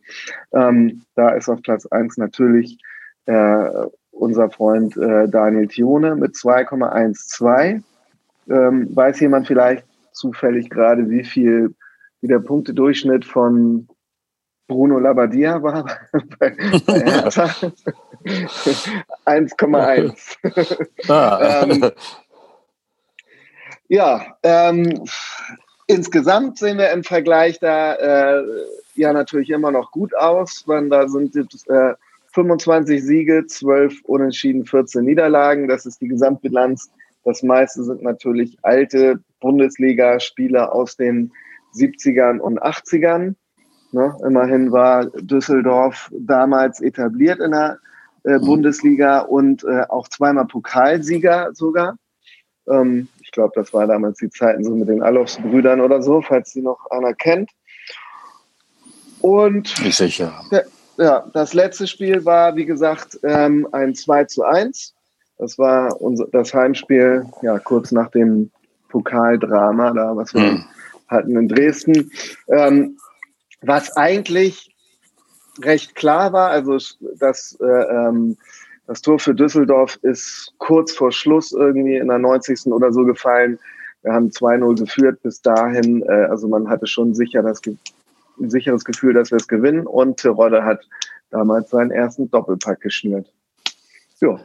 [0.53, 2.77] Ähm, da ist auf Platz 1 natürlich
[3.25, 3.69] äh,
[4.11, 7.81] unser Freund äh, Daniel Thione mit 2,12.
[8.47, 11.73] Ähm, weiß jemand vielleicht zufällig gerade, wie viel
[12.21, 13.87] wie der Punktedurchschnitt von
[14.67, 15.85] Bruno Labbadia war
[16.39, 16.55] bei,
[16.87, 17.45] Hertha.
[19.25, 21.09] 1,1.
[21.09, 21.63] Ah.
[21.63, 21.91] ähm,
[23.87, 25.03] ja, ähm,
[25.87, 28.43] insgesamt sehen wir im Vergleich da äh,
[28.95, 30.65] ja natürlich immer noch gut aus.
[30.67, 31.93] Man, da sind äh,
[32.33, 35.67] 25 Siege, 12 Unentschieden, 14 Niederlagen.
[35.67, 36.89] Das ist die Gesamtbilanz.
[37.25, 41.31] Das meiste sind natürlich alte Bundesliga-Spieler aus den
[41.73, 43.35] 70ern und 80ern.
[43.91, 44.17] Ne?
[44.25, 47.79] Immerhin war Düsseldorf damals etabliert in der
[48.23, 48.45] äh, mhm.
[48.45, 51.97] Bundesliga und äh, auch zweimal Pokalsieger sogar.
[52.69, 56.51] Ähm, ich glaube, das war damals die Zeiten so mit den Alofs-Brüdern oder so, falls
[56.51, 57.51] sie noch einer kennt.
[59.19, 60.33] Und ich sicher.
[60.97, 64.95] ja, das letzte Spiel war, wie gesagt, ähm, ein 2 zu 1.
[65.37, 68.51] Das war unser, das Heimspiel, ja, kurz nach dem
[68.89, 70.65] Pokaldrama, da was wir mhm
[71.11, 72.11] hatten in Dresden,
[72.47, 72.97] ähm,
[73.61, 74.73] was eigentlich
[75.61, 76.49] recht klar war.
[76.49, 76.77] Also
[77.19, 78.37] das, äh, ähm,
[78.87, 82.67] das Tor für Düsseldorf ist kurz vor Schluss irgendwie in der 90.
[82.67, 83.59] oder so gefallen.
[84.01, 86.01] Wir haben 2-0 geführt bis dahin.
[86.03, 89.85] Äh, also man hatte schon sicher das, ein sicheres Gefühl, dass wir es gewinnen.
[89.85, 90.87] Und Terodde hat
[91.29, 93.31] damals seinen ersten Doppelpack geschnürt.
[94.19, 94.39] Ja.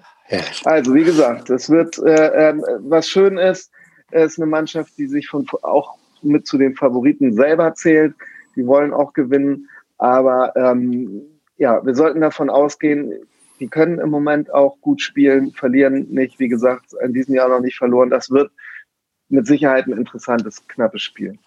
[0.64, 3.70] Also wie gesagt, es wird, äh, äh, was schön ist,
[4.10, 8.14] es ist eine Mannschaft, die sich von auch mit zu den Favoriten selber zählt.
[8.56, 9.68] Die wollen auch gewinnen.
[9.98, 11.22] Aber ähm,
[11.56, 13.14] ja, wir sollten davon ausgehen,
[13.60, 16.38] die können im Moment auch gut spielen, verlieren nicht.
[16.38, 18.10] Wie gesagt, in diesem Jahr noch nicht verloren.
[18.10, 18.50] Das wird
[19.28, 21.38] mit Sicherheit ein interessantes, knappes Spiel.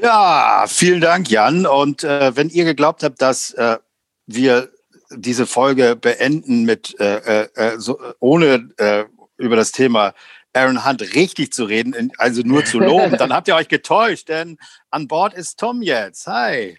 [0.00, 1.66] Ja, vielen Dank, Jan.
[1.66, 3.78] Und äh, wenn ihr geglaubt habt, dass äh,
[4.26, 4.68] wir
[5.10, 9.04] diese Folge beenden mit äh, äh, äh so, ohne äh,
[9.38, 10.14] über das Thema
[10.52, 14.58] Aaron Hunt richtig zu reden, also nur zu loben, dann habt ihr euch getäuscht, denn
[14.90, 16.26] an Bord ist Tom jetzt.
[16.26, 16.78] Hi.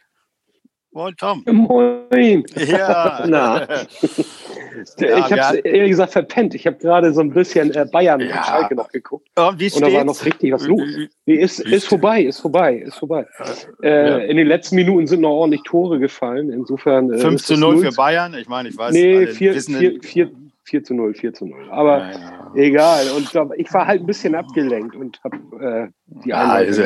[0.91, 1.43] Moin, Tom.
[1.45, 2.43] Moin.
[2.55, 3.23] Ja.
[3.27, 3.67] Na.
[4.97, 6.55] ja, ich habe es ehrlich gesagt verpennt.
[6.55, 8.27] Ich habe gerade so ein bisschen äh, Bayern ja.
[8.27, 9.29] und Schalke noch geguckt.
[9.35, 10.81] Und, wie und da war noch richtig was los.
[11.27, 13.27] Nee, ist, ist vorbei, ist vorbei, ist vorbei.
[13.83, 14.17] Äh, ja.
[14.17, 16.51] In den letzten Minuten sind noch ordentlich Tore gefallen.
[16.51, 17.13] Insofern.
[17.13, 18.33] Äh, 5 zu 0 für Bayern.
[18.33, 18.91] Ich meine, ich weiß.
[18.91, 20.31] Nee, 4, 4, 4,
[20.63, 21.69] 4 zu 0, 4 zu 0.
[21.69, 22.09] Aber
[22.55, 23.09] egal.
[23.11, 25.87] Und ich war halt ein bisschen abgelenkt und habe äh,
[26.23, 26.83] die ja, also,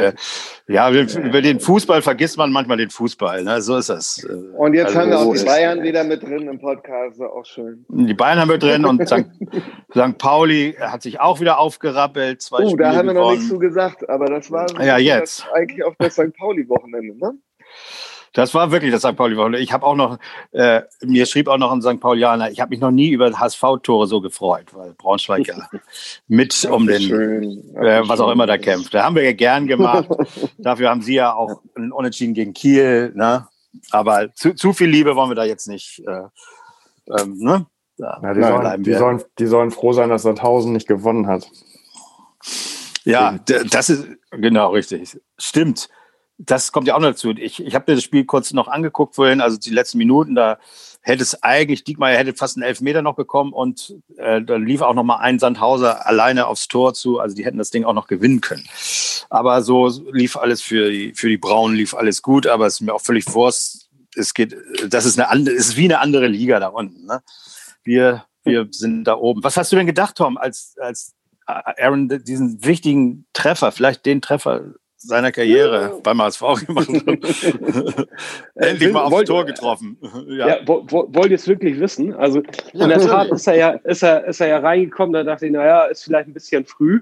[0.67, 3.43] ja, über den Fußball vergisst man manchmal den Fußball.
[3.43, 3.61] Ne?
[3.61, 4.25] So ist das.
[4.57, 7.21] Und jetzt also, haben wir auch die Bayern wieder mit drin im Podcast.
[7.21, 7.85] Auch schön.
[7.89, 9.25] Die Bayern haben wir drin und St.
[9.91, 10.17] St.
[10.17, 12.41] Pauli hat sich auch wieder aufgerappelt.
[12.41, 14.09] Zwei oh, Spiele da haben wir noch nichts zu gesagt.
[14.09, 15.47] Aber das war ja, jetzt.
[15.53, 16.33] eigentlich auf das St.
[16.37, 17.17] Pauli-Wochenende.
[17.17, 17.33] Ne?
[18.33, 19.15] Das war wirklich das St.
[19.15, 19.59] Pauli-Wochenende.
[19.59, 20.17] Ich habe auch noch,
[20.51, 21.99] äh, mir schrieb auch noch ein St.
[21.99, 25.55] Paulianer, ich habe mich noch nie über HSV-Tore so gefreut, weil Braunschweig ja
[26.27, 28.93] mit um den, äh, was auch immer da kämpft.
[28.93, 30.09] Da haben wir ja gern gemacht.
[30.57, 33.11] Dafür haben sie ja auch einen Unentschieden gegen Kiel.
[33.15, 33.47] Ne?
[33.91, 36.01] Aber zu, zu viel Liebe wollen wir da jetzt nicht.
[36.07, 37.67] Äh, ähm, ne?
[37.97, 41.47] Da ja, die, sollen, die, sollen, die sollen froh sein, dass Sandhausen nicht gewonnen hat.
[43.03, 45.19] Ja, das ist genau richtig.
[45.37, 45.89] Stimmt.
[46.45, 47.31] Das kommt ja auch noch dazu.
[47.31, 50.57] Ich, ich habe mir das Spiel kurz noch angeguckt vorhin, also die letzten Minuten, da
[51.01, 54.93] hätte es eigentlich, Diekmeyer hätte fast einen Elfmeter noch bekommen und äh, da lief auch
[54.93, 57.19] noch mal ein Sandhauser alleine aufs Tor zu.
[57.19, 58.63] Also die hätten das Ding auch noch gewinnen können.
[59.29, 62.81] Aber so lief alles für die, für die Braunen, lief alles gut, aber es ist
[62.81, 63.89] mir auch völlig Wurst.
[64.15, 64.55] Es geht,
[64.87, 67.05] das ist eine andere, ist wie eine andere Liga da unten.
[67.05, 67.21] Ne?
[67.83, 69.43] Wir, wir sind da oben.
[69.43, 71.13] Was hast du denn gedacht, Tom, als, als
[71.45, 74.73] Aaron diesen wichtigen Treffer, vielleicht den Treffer
[75.07, 78.07] seiner Karriere beim HSV gemacht hat.
[78.55, 79.97] Endlich mal aufs wollt, Tor getroffen.
[80.27, 82.13] Ja, ja wo, wo, wollt ihr es wirklich wissen?
[82.13, 82.41] Also
[82.73, 85.51] in der Tat ist er, ja, ist, er, ist er ja reingekommen, da dachte ich,
[85.51, 87.01] naja, ist vielleicht ein bisschen früh,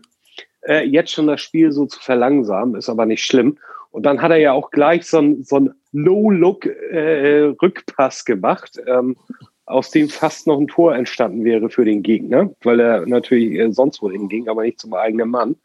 [0.67, 3.57] äh, jetzt schon das Spiel so zu verlangsamen, ist aber nicht schlimm.
[3.91, 9.17] Und dann hat er ja auch gleich so einen so No-Look-Rückpass äh, gemacht, ähm,
[9.65, 13.71] aus dem fast noch ein Tor entstanden wäre für den Gegner, weil er natürlich äh,
[13.71, 15.55] sonst wohin ging, aber nicht zum eigenen Mann.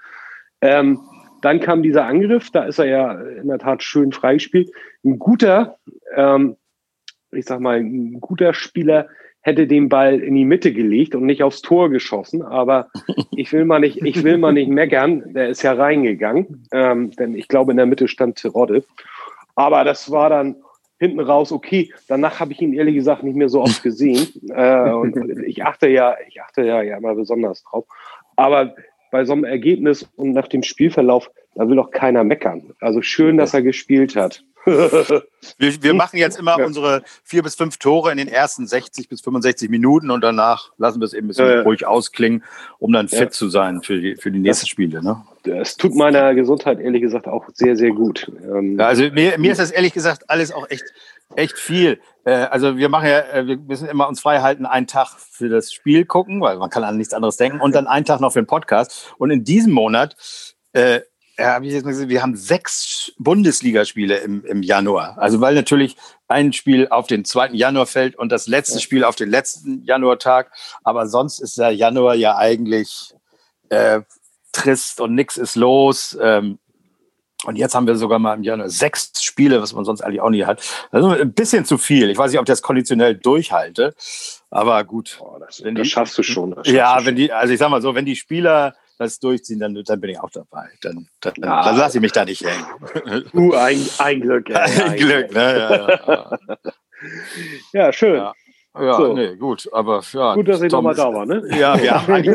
[0.61, 1.01] Ähm,
[1.47, 4.73] dann kam dieser Angriff, da ist er ja in der Tat schön freigespielt.
[5.05, 5.79] Ein guter,
[6.17, 6.57] ähm,
[7.31, 9.07] ich sag mal, ein guter Spieler
[9.43, 12.43] hätte den Ball in die Mitte gelegt und nicht aufs Tor geschossen.
[12.43, 12.89] Aber
[13.31, 15.35] ich will mal nicht, ich will mal nicht meckern.
[15.35, 18.83] Der ist ja reingegangen, ähm, denn ich glaube in der Mitte stand Terodde.
[19.55, 20.57] Aber das war dann
[20.99, 21.93] hinten raus okay.
[22.09, 24.27] Danach habe ich ihn ehrlich gesagt nicht mehr so oft gesehen.
[24.57, 27.85] Äh, und ich achte ja, ich achte ja, ja immer besonders drauf.
[28.35, 28.75] Aber
[29.11, 32.75] bei so einem Ergebnis und nach dem Spielverlauf, da will doch keiner meckern.
[32.81, 34.43] Also schön, dass er gespielt hat.
[34.67, 36.67] wir, wir, machen jetzt immer ja.
[36.67, 41.01] unsere vier bis fünf Tore in den ersten 60 bis 65 Minuten und danach lassen
[41.01, 42.43] wir es eben ein bisschen ja, ruhig ausklingen,
[42.81, 45.05] um dann fit zu sein für die, für die nächsten Spiele.
[45.05, 45.23] Ne?
[45.45, 48.29] Das tut meiner Gesundheit ehrlich gesagt auch sehr, sehr gut.
[48.43, 50.85] Ähm, also mir, mir ist das ehrlich gesagt alles auch echt,
[51.35, 52.01] echt viel.
[52.25, 55.49] Äh, also wir machen ja, äh, wir müssen immer uns frei halten, einen Tag für
[55.49, 58.33] das Spiel gucken, weil man kann an nichts anderes denken, und dann einen Tag noch
[58.33, 59.15] für den Podcast.
[59.19, 60.17] Und in diesem Monat
[60.73, 61.01] äh,
[61.39, 65.19] habe ich jetzt mal gesehen, wir haben sechs Bundesligaspiele im, im Januar.
[65.19, 65.97] Also weil natürlich
[66.29, 67.51] ein Spiel auf den 2.
[67.51, 70.51] Januar fällt und das letzte Spiel auf den letzten Januartag.
[70.83, 73.15] Aber sonst ist der Januar ja eigentlich
[73.69, 74.01] äh,
[74.53, 76.17] trist und nichts ist los.
[76.21, 76.59] Ähm,
[77.47, 80.31] und jetzt haben wir sogar mal im Januar sechs Spiele, was man sonst eigentlich auch
[80.31, 80.63] nie hat.
[80.91, 82.11] Also ein bisschen zu viel.
[82.11, 83.95] Ich weiß nicht, ob ich das konditionell durchhalte.
[84.51, 85.19] Aber gut.
[85.21, 86.55] Oh, das, das die, schaffst du schon.
[86.55, 89.61] Schaffst ja, du wenn die, also ich sag mal so, wenn die Spieler das durchziehen,
[89.61, 90.69] dann, dann bin ich auch dabei.
[90.81, 91.65] Dann, dann, ja.
[91.65, 93.25] dann lasse ich mich da nicht hängen.
[93.33, 94.49] Du, ein, ein Glück.
[94.49, 95.59] Ja, ein, ein Glück, ne?
[95.59, 96.39] Ja, ja.
[97.73, 98.27] ja schön.
[98.79, 98.85] Ja.
[98.85, 99.13] Ja, so.
[99.13, 100.35] nee, gut, aber ja.
[100.35, 101.43] Gut, dass ich nochmal da war, ne?
[101.59, 102.25] Ja, wir haben,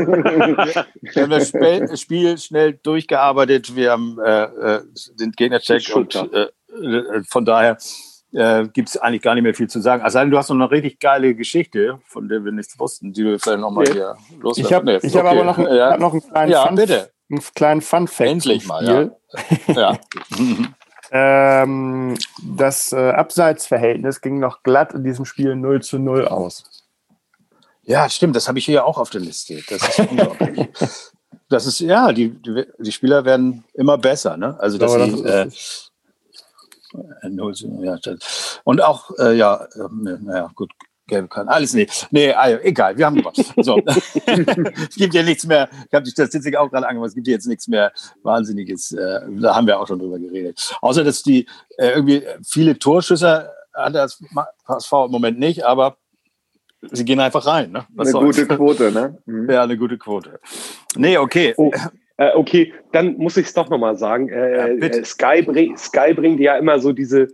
[1.02, 4.82] wir haben das Spiel schnell durchgearbeitet, wir haben äh, äh
[5.20, 7.78] den Gegnercheck und äh, äh, von daher
[8.34, 10.04] äh, gibt es eigentlich gar nicht mehr viel zu sagen.
[10.04, 13.40] Also du hast noch eine richtig geile Geschichte, von der wir nichts wussten, die wir
[13.40, 13.94] vielleicht nochmal nee.
[13.94, 14.66] hier loswerden.
[14.66, 15.10] Ich habe nee, okay.
[15.10, 15.98] hab aber noch, ein, ja.
[15.98, 17.12] noch einen kleinen ja, Fun, bitte.
[17.30, 18.30] Einen kleinen Fun Fact.
[18.30, 19.12] Endlich mal,
[19.68, 19.74] ja.
[19.74, 20.00] ja.
[21.12, 26.64] ähm, das äh, Abseitsverhältnis ging noch glatt in diesem Spiel 0 zu 0 aus.
[27.84, 29.62] Ja, stimmt, das habe ich hier auch auf der Liste.
[29.70, 30.70] Das ist unglaublich.
[31.50, 34.58] das ist, ja, die, die, die, Spieler werden immer besser, ne?
[34.60, 35.50] Also, dass sie, äh,
[37.84, 37.98] ja,
[38.64, 39.88] und auch, äh, ja, äh,
[40.22, 40.72] naja, gut,
[41.12, 41.48] gelbe kann.
[41.48, 41.88] Alles nee.
[42.10, 43.46] Nee, also, egal, wir haben gewonnen.
[43.58, 43.78] So.
[43.86, 47.48] es gibt ja nichts mehr, ich habe die Statistik auch gerade angemacht, es gibt jetzt
[47.48, 47.92] nichts mehr
[48.24, 48.94] Wahnsinniges.
[48.94, 50.76] Äh, da haben wir auch schon drüber geredet.
[50.82, 51.46] Außer, dass die
[51.78, 54.22] äh, irgendwie viele Torschüsse hat das
[54.68, 55.98] HSV im Moment nicht, aber
[56.92, 57.72] sie gehen einfach rein.
[57.72, 57.86] Ne?
[57.98, 58.38] eine soll's?
[58.38, 59.18] gute Quote, ne?
[59.26, 59.50] Mhm.
[59.50, 60.40] Ja, eine gute Quote.
[60.96, 61.54] Nee, okay.
[61.58, 61.72] Oh.
[62.18, 64.30] Äh, okay, dann muss ich es doch nochmal sagen.
[64.30, 67.30] Äh, ja, Sky, bring, Sky bringt ja immer so diese,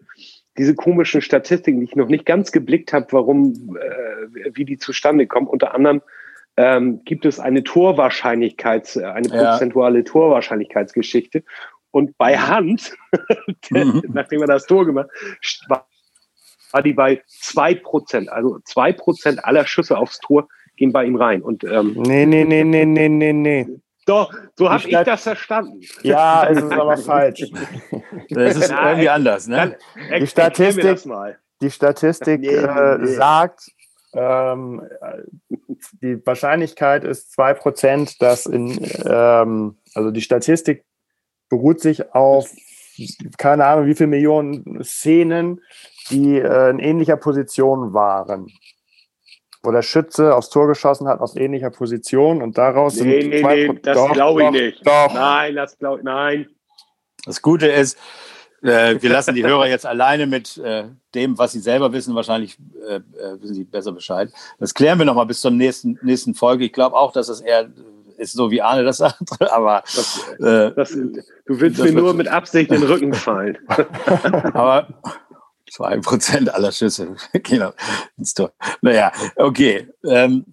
[0.58, 5.28] diese komischen Statistiken, die ich noch nicht ganz geblickt habe, warum, äh, wie die zustande
[5.28, 5.48] kommen.
[5.48, 6.02] Unter anderem
[6.58, 10.04] ähm, gibt es eine Torwahrscheinlichkeits, äh, eine prozentuale ja.
[10.04, 11.43] Torwahrscheinlichkeitsgeschichte.
[11.91, 12.96] Und bei Hand,
[13.70, 14.04] mhm.
[14.10, 15.10] nachdem er das Tor gemacht
[15.67, 15.88] war,
[16.72, 18.30] war die bei zwei Prozent.
[18.30, 21.41] Also zwei Prozent aller Schüsse aufs Tor gehen bei ihm rein.
[21.41, 23.67] Und, ähm, nee, nee, nee, nee, nee, nee, nee.
[24.08, 25.82] Doch, so habe ich das verstanden.
[26.02, 27.43] Ja, es ist aber falsch.
[28.30, 29.48] Das ist Nein, irgendwie anders.
[29.48, 29.78] Ne?
[30.20, 31.00] die Statistik,
[31.62, 33.08] die Statistik nee, äh, nee.
[33.08, 33.72] sagt,
[34.13, 34.82] ähm,
[36.02, 40.84] die Wahrscheinlichkeit ist 2%, dass in, ähm, also die Statistik
[41.50, 42.50] beruht sich auf
[43.38, 45.62] keine Ahnung, wie viele Millionen Szenen,
[46.10, 48.48] die äh, in ähnlicher Position waren
[49.63, 53.41] wo der Schütze aufs Tor geschossen hat aus ähnlicher Position und daraus nee, sind nee,
[53.41, 54.88] zwei nee, das glaube ich doch, nicht.
[54.88, 55.13] Doch.
[55.13, 56.48] Nein, das glaube ich, nein.
[57.26, 57.98] Das Gute ist,
[58.62, 62.15] äh, wir lassen die Hörer jetzt alleine mit äh, dem, was sie selber wissen.
[62.15, 64.32] Wahrscheinlich äh, äh wissen sie besser Bescheid.
[64.60, 66.65] Das klären wir nochmal bis zur nächsten, nächsten Folge.
[66.65, 67.70] Ich glaube auch, dass es eher
[68.17, 71.13] ist so wie Arne das sagt, aber das, äh, das, du
[71.46, 73.58] willst mir nur mit Absicht in den Rücken fallen.
[74.54, 74.88] aber
[75.71, 77.71] zwei Prozent aller Schüsse gehen
[78.17, 78.53] ins Tor.
[78.82, 79.88] Naja, okay.
[80.06, 80.45] Ähm,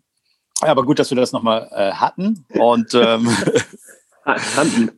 [0.61, 3.29] aber gut, dass wir das nochmal äh, hatten und ähm,
[4.25, 4.93] hatten.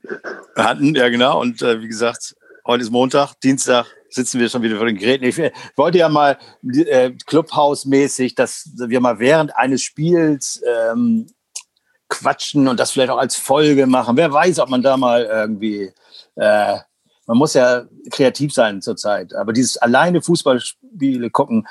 [0.56, 1.40] hatten, ja genau.
[1.40, 5.24] Und äh, wie gesagt, heute ist Montag, Dienstag sitzen wir schon wieder vor den Geräten.
[5.24, 5.38] Ich
[5.76, 11.26] wollte ja mal äh, Clubhouse-mäßig, dass wir mal während eines Spiels ähm,
[12.08, 14.16] quatschen und das vielleicht auch als Folge machen.
[14.16, 15.92] Wer weiß, ob man da mal irgendwie,
[16.36, 16.78] äh,
[17.26, 21.66] man muss ja kreativ sein zurzeit, aber dieses alleine Fußballspiele gucken,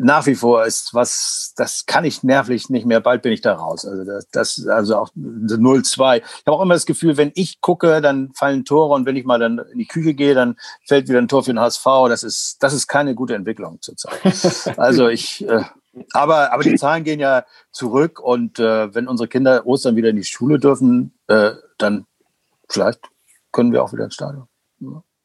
[0.00, 3.54] nach wie vor ist was, das kann ich nervlich nicht mehr, bald bin ich da
[3.54, 3.86] raus.
[3.86, 6.18] Also das, das also auch 0-2.
[6.18, 9.24] Ich habe auch immer das Gefühl, wenn ich gucke, dann fallen Tore und wenn ich
[9.24, 11.84] mal dann in die Küche gehe, dann fällt wieder ein Tor für den HSV.
[12.08, 14.20] Das ist, das ist keine gute Entwicklung zurzeit.
[14.76, 15.62] Also ich, äh,
[16.12, 20.16] aber, aber die Zahlen gehen ja zurück und äh, wenn unsere Kinder Ostern wieder in
[20.16, 22.06] die Schule dürfen, äh, dann
[22.68, 23.00] vielleicht
[23.52, 24.48] können wir auch wieder ins Stadion.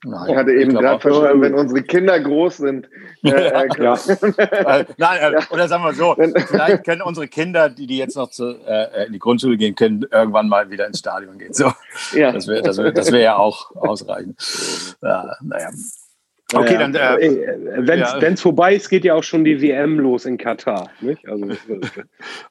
[0.03, 2.89] Nein, ich hatte eben gerade verstanden, wenn unsere Kinder groß sind.
[3.23, 3.93] Äh, äh ja.
[4.37, 6.15] äh, nein, äh, oder sagen wir so,
[6.47, 10.05] vielleicht können unsere Kinder, die, die jetzt noch zu, äh, in die Grundschule gehen, können
[10.11, 11.53] irgendwann mal wieder ins Stadion gehen.
[11.53, 11.71] So.
[12.13, 12.31] Ja.
[12.31, 14.41] Das wäre das wär, das wär ja auch ausreichend.
[15.03, 15.69] Ja, naja.
[16.53, 16.95] Okay, dann.
[16.95, 18.35] Äh, wenn es ja.
[18.37, 20.89] vorbei ist, geht ja auch schon die WM los in Katar.
[20.99, 21.25] Nicht?
[21.27, 21.47] Also,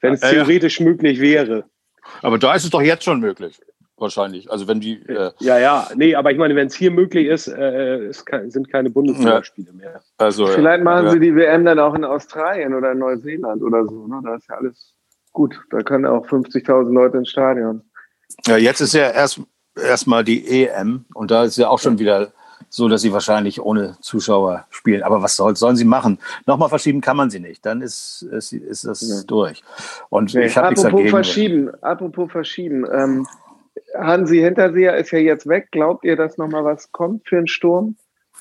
[0.01, 1.65] wenn es theoretisch möglich wäre.
[2.23, 3.61] Aber da ist es doch jetzt schon möglich
[4.01, 4.51] wahrscheinlich.
[4.51, 5.03] Also wenn die.
[5.07, 8.71] Äh ja, ja, nee, aber ich meine, wenn es hier möglich ist, äh, es sind
[8.71, 10.01] keine Bundesligaspiele mehr.
[10.19, 11.13] Also, Vielleicht machen ja.
[11.13, 14.07] sie die WM dann auch in Australien oder in Neuseeland oder so.
[14.07, 14.21] Ne?
[14.25, 14.95] Da ist ja alles
[15.33, 15.61] gut.
[15.71, 17.83] Da können auch 50.000 Leute ins Stadion.
[18.47, 19.41] Ja, jetzt ist ja erst
[19.77, 22.33] erstmal die EM und da ist ja auch schon wieder
[22.69, 25.03] so, dass sie wahrscheinlich ohne Zuschauer spielen.
[25.03, 26.19] Aber was soll, sollen sie machen?
[26.47, 27.67] Nochmal verschieben kann man sie nicht.
[27.67, 29.23] Dann ist, ist, ist das ja.
[29.27, 29.63] durch.
[30.09, 30.47] Und nee.
[30.47, 31.09] ich habe nichts dagegen.
[31.09, 32.87] Verschieben, apropos verschieben.
[32.93, 33.27] Ähm,
[33.95, 35.69] Hansi Hinterseher ist ja jetzt weg.
[35.71, 37.97] Glaubt ihr, dass nochmal was kommt für einen Sturm?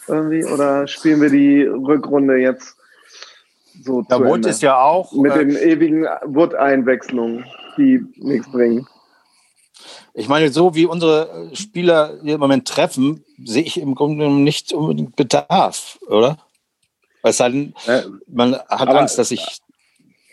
[0.07, 0.45] Irgendwie?
[0.45, 2.77] Oder spielen wir die Rückrunde jetzt
[3.81, 5.12] so Der Wood ist ja auch.
[5.13, 7.45] Mit äh, den ewigen Wood-Einwechslungen,
[7.77, 8.88] die nichts bringen.
[10.13, 15.15] Ich meine, so wie unsere Spieler im Moment treffen, sehe ich im Grunde nicht unbedingt
[15.15, 16.38] Bedarf, oder?
[17.21, 17.73] Weil halt,
[18.27, 19.62] man hat Angst, dass sich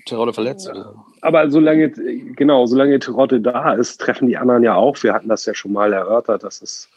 [0.07, 0.71] Terodde verletzt.
[0.73, 0.95] Ja.
[1.21, 5.03] Aber solange, genau, solange Terodde da ist, treffen die anderen ja auch.
[5.03, 6.89] Wir hatten das ja schon mal erörtert, dass es,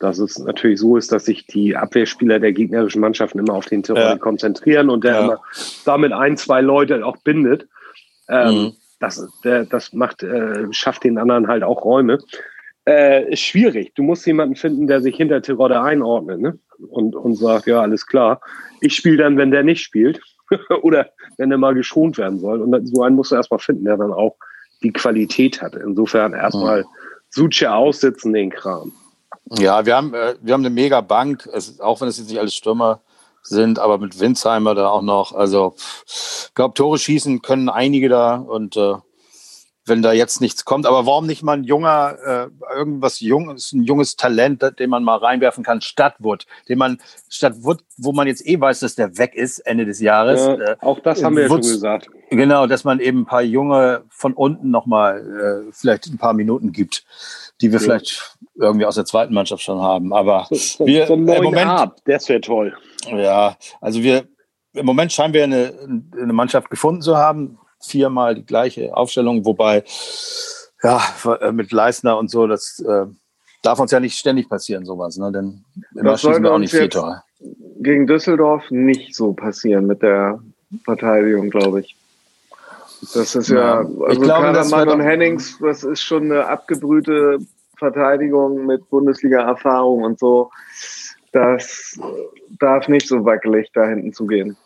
[0.00, 3.82] dass es natürlich so ist, dass sich die Abwehrspieler der gegnerischen Mannschaften immer auf den
[3.82, 4.18] Terodde ja.
[4.18, 5.20] konzentrieren und der ja.
[5.20, 5.40] immer
[5.84, 7.68] damit ein, zwei Leute auch bindet.
[8.28, 8.72] Ähm, mhm.
[8.98, 12.18] das, der, das macht, äh, schafft den anderen halt auch Räume.
[12.88, 13.92] Äh, ist schwierig.
[13.94, 16.58] Du musst jemanden finden, der sich hinter Terodde einordnet ne?
[16.88, 18.40] und, und sagt, ja, alles klar.
[18.80, 20.20] Ich spiele dann, wenn der nicht spielt.
[20.82, 22.60] oder wenn er mal geschont werden soll.
[22.60, 24.36] Und so einen musst du erstmal finden, der dann auch
[24.82, 25.74] die Qualität hat.
[25.74, 26.86] Insofern erstmal mhm.
[27.30, 28.92] Suche aussitzen, den Kram.
[29.58, 32.38] Ja, wir haben, äh, wir haben eine mega Bank, es, auch wenn es jetzt nicht
[32.38, 33.00] alles Stürmer
[33.42, 35.32] sind, aber mit Winsheimer da auch noch.
[35.32, 35.74] Also,
[36.06, 38.94] ich glaube, Tore schießen können einige da und äh,
[39.86, 40.84] wenn da jetzt nichts kommt.
[40.86, 45.16] Aber warum nicht mal ein junger, äh, irgendwas junges, ein junges Talent, den man mal
[45.16, 49.16] reinwerfen kann, statt Wood, den man statt Wood, wo man jetzt eh weiß, dass der
[49.16, 50.44] weg ist Ende des Jahres.
[50.46, 52.08] Ja, äh, auch das haben wir ja schon gesagt.
[52.30, 56.72] Genau, dass man eben ein paar junge von unten nochmal äh, vielleicht ein paar Minuten
[56.72, 57.04] gibt,
[57.60, 57.84] die wir ja.
[57.84, 60.12] vielleicht irgendwie aus der zweiten Mannschaft schon haben.
[60.12, 62.76] Aber so, so, wir so im Moment, Art, das wäre toll.
[63.06, 64.26] Ja, also wir
[64.72, 65.72] im Moment scheinen wir eine,
[66.20, 69.84] eine Mannschaft gefunden zu haben viermal die gleiche Aufstellung, wobei
[70.82, 71.02] ja,
[71.40, 73.06] äh, mit Leisner und so, das äh,
[73.62, 75.32] darf uns ja nicht ständig passieren, sowas, ne?
[75.32, 77.22] Denn immer das schießen wir auch nicht vier Tore.
[77.80, 80.40] Gegen Düsseldorf nicht so passieren mit der
[80.84, 81.96] Verteidigung, glaube ich.
[83.14, 87.38] Das ist ja, ja also ich glaube, das und Hennings, das ist schon eine abgebrühte
[87.76, 90.50] Verteidigung mit Bundesliga-Erfahrung und so.
[91.32, 91.98] Das
[92.58, 94.56] darf nicht so wackelig da hinten zugehen.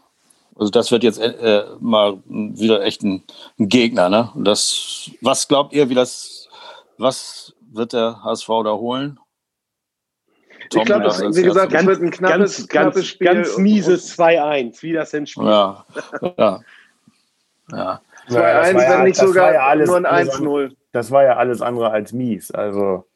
[0.60, 3.22] Also das wird jetzt äh, mal wieder echt ein,
[3.58, 4.10] ein, Gegner.
[4.10, 4.30] Ne?
[4.36, 6.50] Das, was glaubt ihr, wie das,
[6.98, 9.18] was wird der HSV da holen?
[10.68, 13.26] Tom, ich glaube, wie gesagt, ganz, wird ein knappes, ganz, knappes ganz, Spiel.
[13.26, 15.44] Ganz mieses 2-1, wie das Spiel.
[15.44, 15.86] Ja,
[16.36, 16.60] ja.
[17.72, 18.00] ja.
[18.28, 20.72] 2-1, wenn ja, nicht sogar ja alles, nur ein 1-0.
[20.92, 22.50] Das war ja alles andere als mies.
[22.50, 23.06] Also.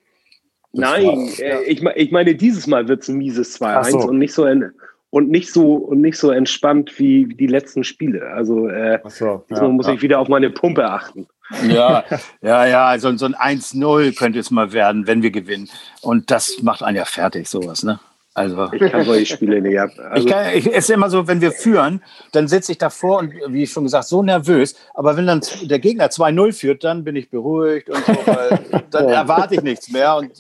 [0.73, 3.99] Nein, war, äh, ich, ich meine, dieses Mal wird es ein mieses 2-1 so.
[3.99, 4.73] und nicht so ein
[5.15, 8.33] und nicht so und nicht so entspannt wie die letzten Spiele.
[8.33, 9.93] Also äh, so, ja, muss ja.
[9.93, 11.29] ich wieder auf meine Pumpe achten.
[11.69, 12.03] Ja,
[12.43, 15.69] ja, ja, also so ein 1-0 könnte es mal werden, wenn wir gewinnen.
[16.01, 18.01] Und das macht einen ja fertig, sowas, ne?
[18.37, 19.91] Also ich kann solche Spiele nicht ab.
[20.11, 23.19] Also, ich kann, ich, es ist immer so, wenn wir führen, dann sitze ich davor
[23.19, 24.75] und wie schon gesagt, so nervös.
[24.93, 28.59] Aber wenn dann der Gegner 2-0 führt, dann bin ich beruhigt und so, weil
[28.91, 30.17] dann erwarte ich nichts mehr.
[30.17, 30.33] Und,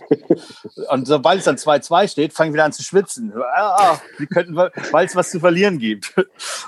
[0.90, 3.32] und sobald es dann 2-2 steht, fange ich wieder an zu schwitzen.
[3.54, 6.14] Ah, wie könnten weil es was zu verlieren gibt.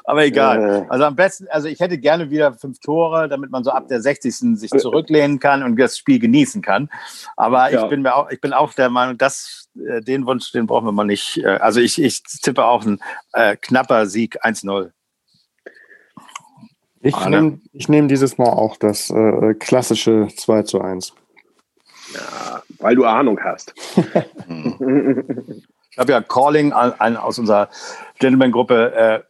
[0.04, 0.86] Aber egal.
[0.88, 4.00] Also am besten, also ich hätte gerne wieder fünf Tore, damit man so ab der
[4.00, 4.58] 60.
[4.58, 6.88] sich zurücklehnen kann und das Spiel genießen kann.
[7.36, 7.82] Aber ja.
[7.82, 9.65] ich bin mir auch, ich bin auch der Meinung, dass äh,
[10.00, 11.38] den Wunsch, den brauchen wir mal nicht.
[11.38, 13.00] Äh, also ich, ich tippe auch ein
[13.32, 14.90] äh, knapper Sieg 1-0.
[17.00, 21.14] Ich nehme nehm dieses Mal auch das äh, klassische 2 zu 1.
[22.14, 23.74] Ja, weil du Ahnung hast.
[23.96, 27.68] ich habe ja Calling an, aus unserer
[28.18, 29.22] Gentleman-Gruppe äh,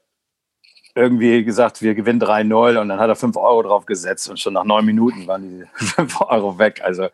[0.96, 4.54] irgendwie gesagt, wir gewinnen 3-0 und dann hat er 5 Euro drauf gesetzt und schon
[4.54, 6.80] nach neun Minuten waren die 5 Euro weg.
[6.82, 7.08] Also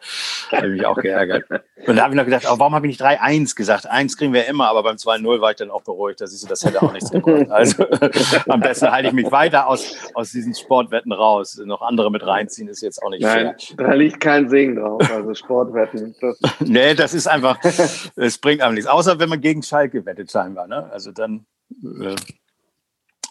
[0.53, 1.45] habe ich mich auch geärgert.
[1.87, 3.91] Und da habe ich noch gedacht, oh, warum habe ich nicht 3-1 gesagt?
[3.91, 6.21] Eins kriegen wir immer, aber beim 2-0 war ich dann auch beruhigt.
[6.21, 7.51] Da siehst du, das hätte auch nichts gebracht.
[7.51, 7.85] Also
[8.49, 11.61] am besten halte ich mich weiter aus, aus diesen Sportwetten raus.
[11.65, 13.77] Noch andere mit reinziehen ist jetzt auch nicht Nein, fair.
[13.77, 16.15] Da liegt kein Segen drauf, also Sportwetten.
[16.21, 18.89] Das nee, das ist einfach, es bringt einem nichts.
[18.89, 20.69] Außer wenn man gegen Schalke wettet scheinbar.
[20.69, 20.89] Ne?
[20.93, 21.47] Also dann...
[21.83, 22.15] Äh,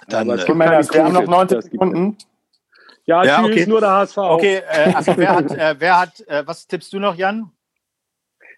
[0.08, 2.18] dann, äh, wir haben noch 90 Sekunden.
[3.06, 3.66] Ja, ja okay.
[3.66, 4.18] nur der HSV.
[4.18, 7.52] Okay, äh, also wer hat, äh, wer hat äh, was tippst du noch, Jan?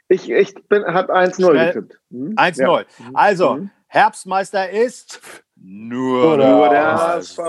[0.10, 2.00] Ich, ich habe 1-0 getippt.
[2.12, 2.36] Hm?
[2.36, 2.62] 1-0.
[2.62, 2.86] Ja.
[3.14, 3.72] Also, mhm.
[3.88, 5.22] Herbstmeister ist
[5.56, 7.39] nur, nur der HSV.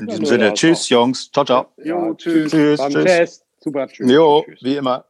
[0.00, 1.30] In diesem Sinne, tschüss, Jungs.
[1.30, 1.66] Ciao, ciao.
[1.76, 2.50] Jo, tschüss.
[2.50, 3.44] Tschüss, tschüss.
[3.58, 4.10] Super, tschüss.
[4.10, 5.04] Jo, wie immer.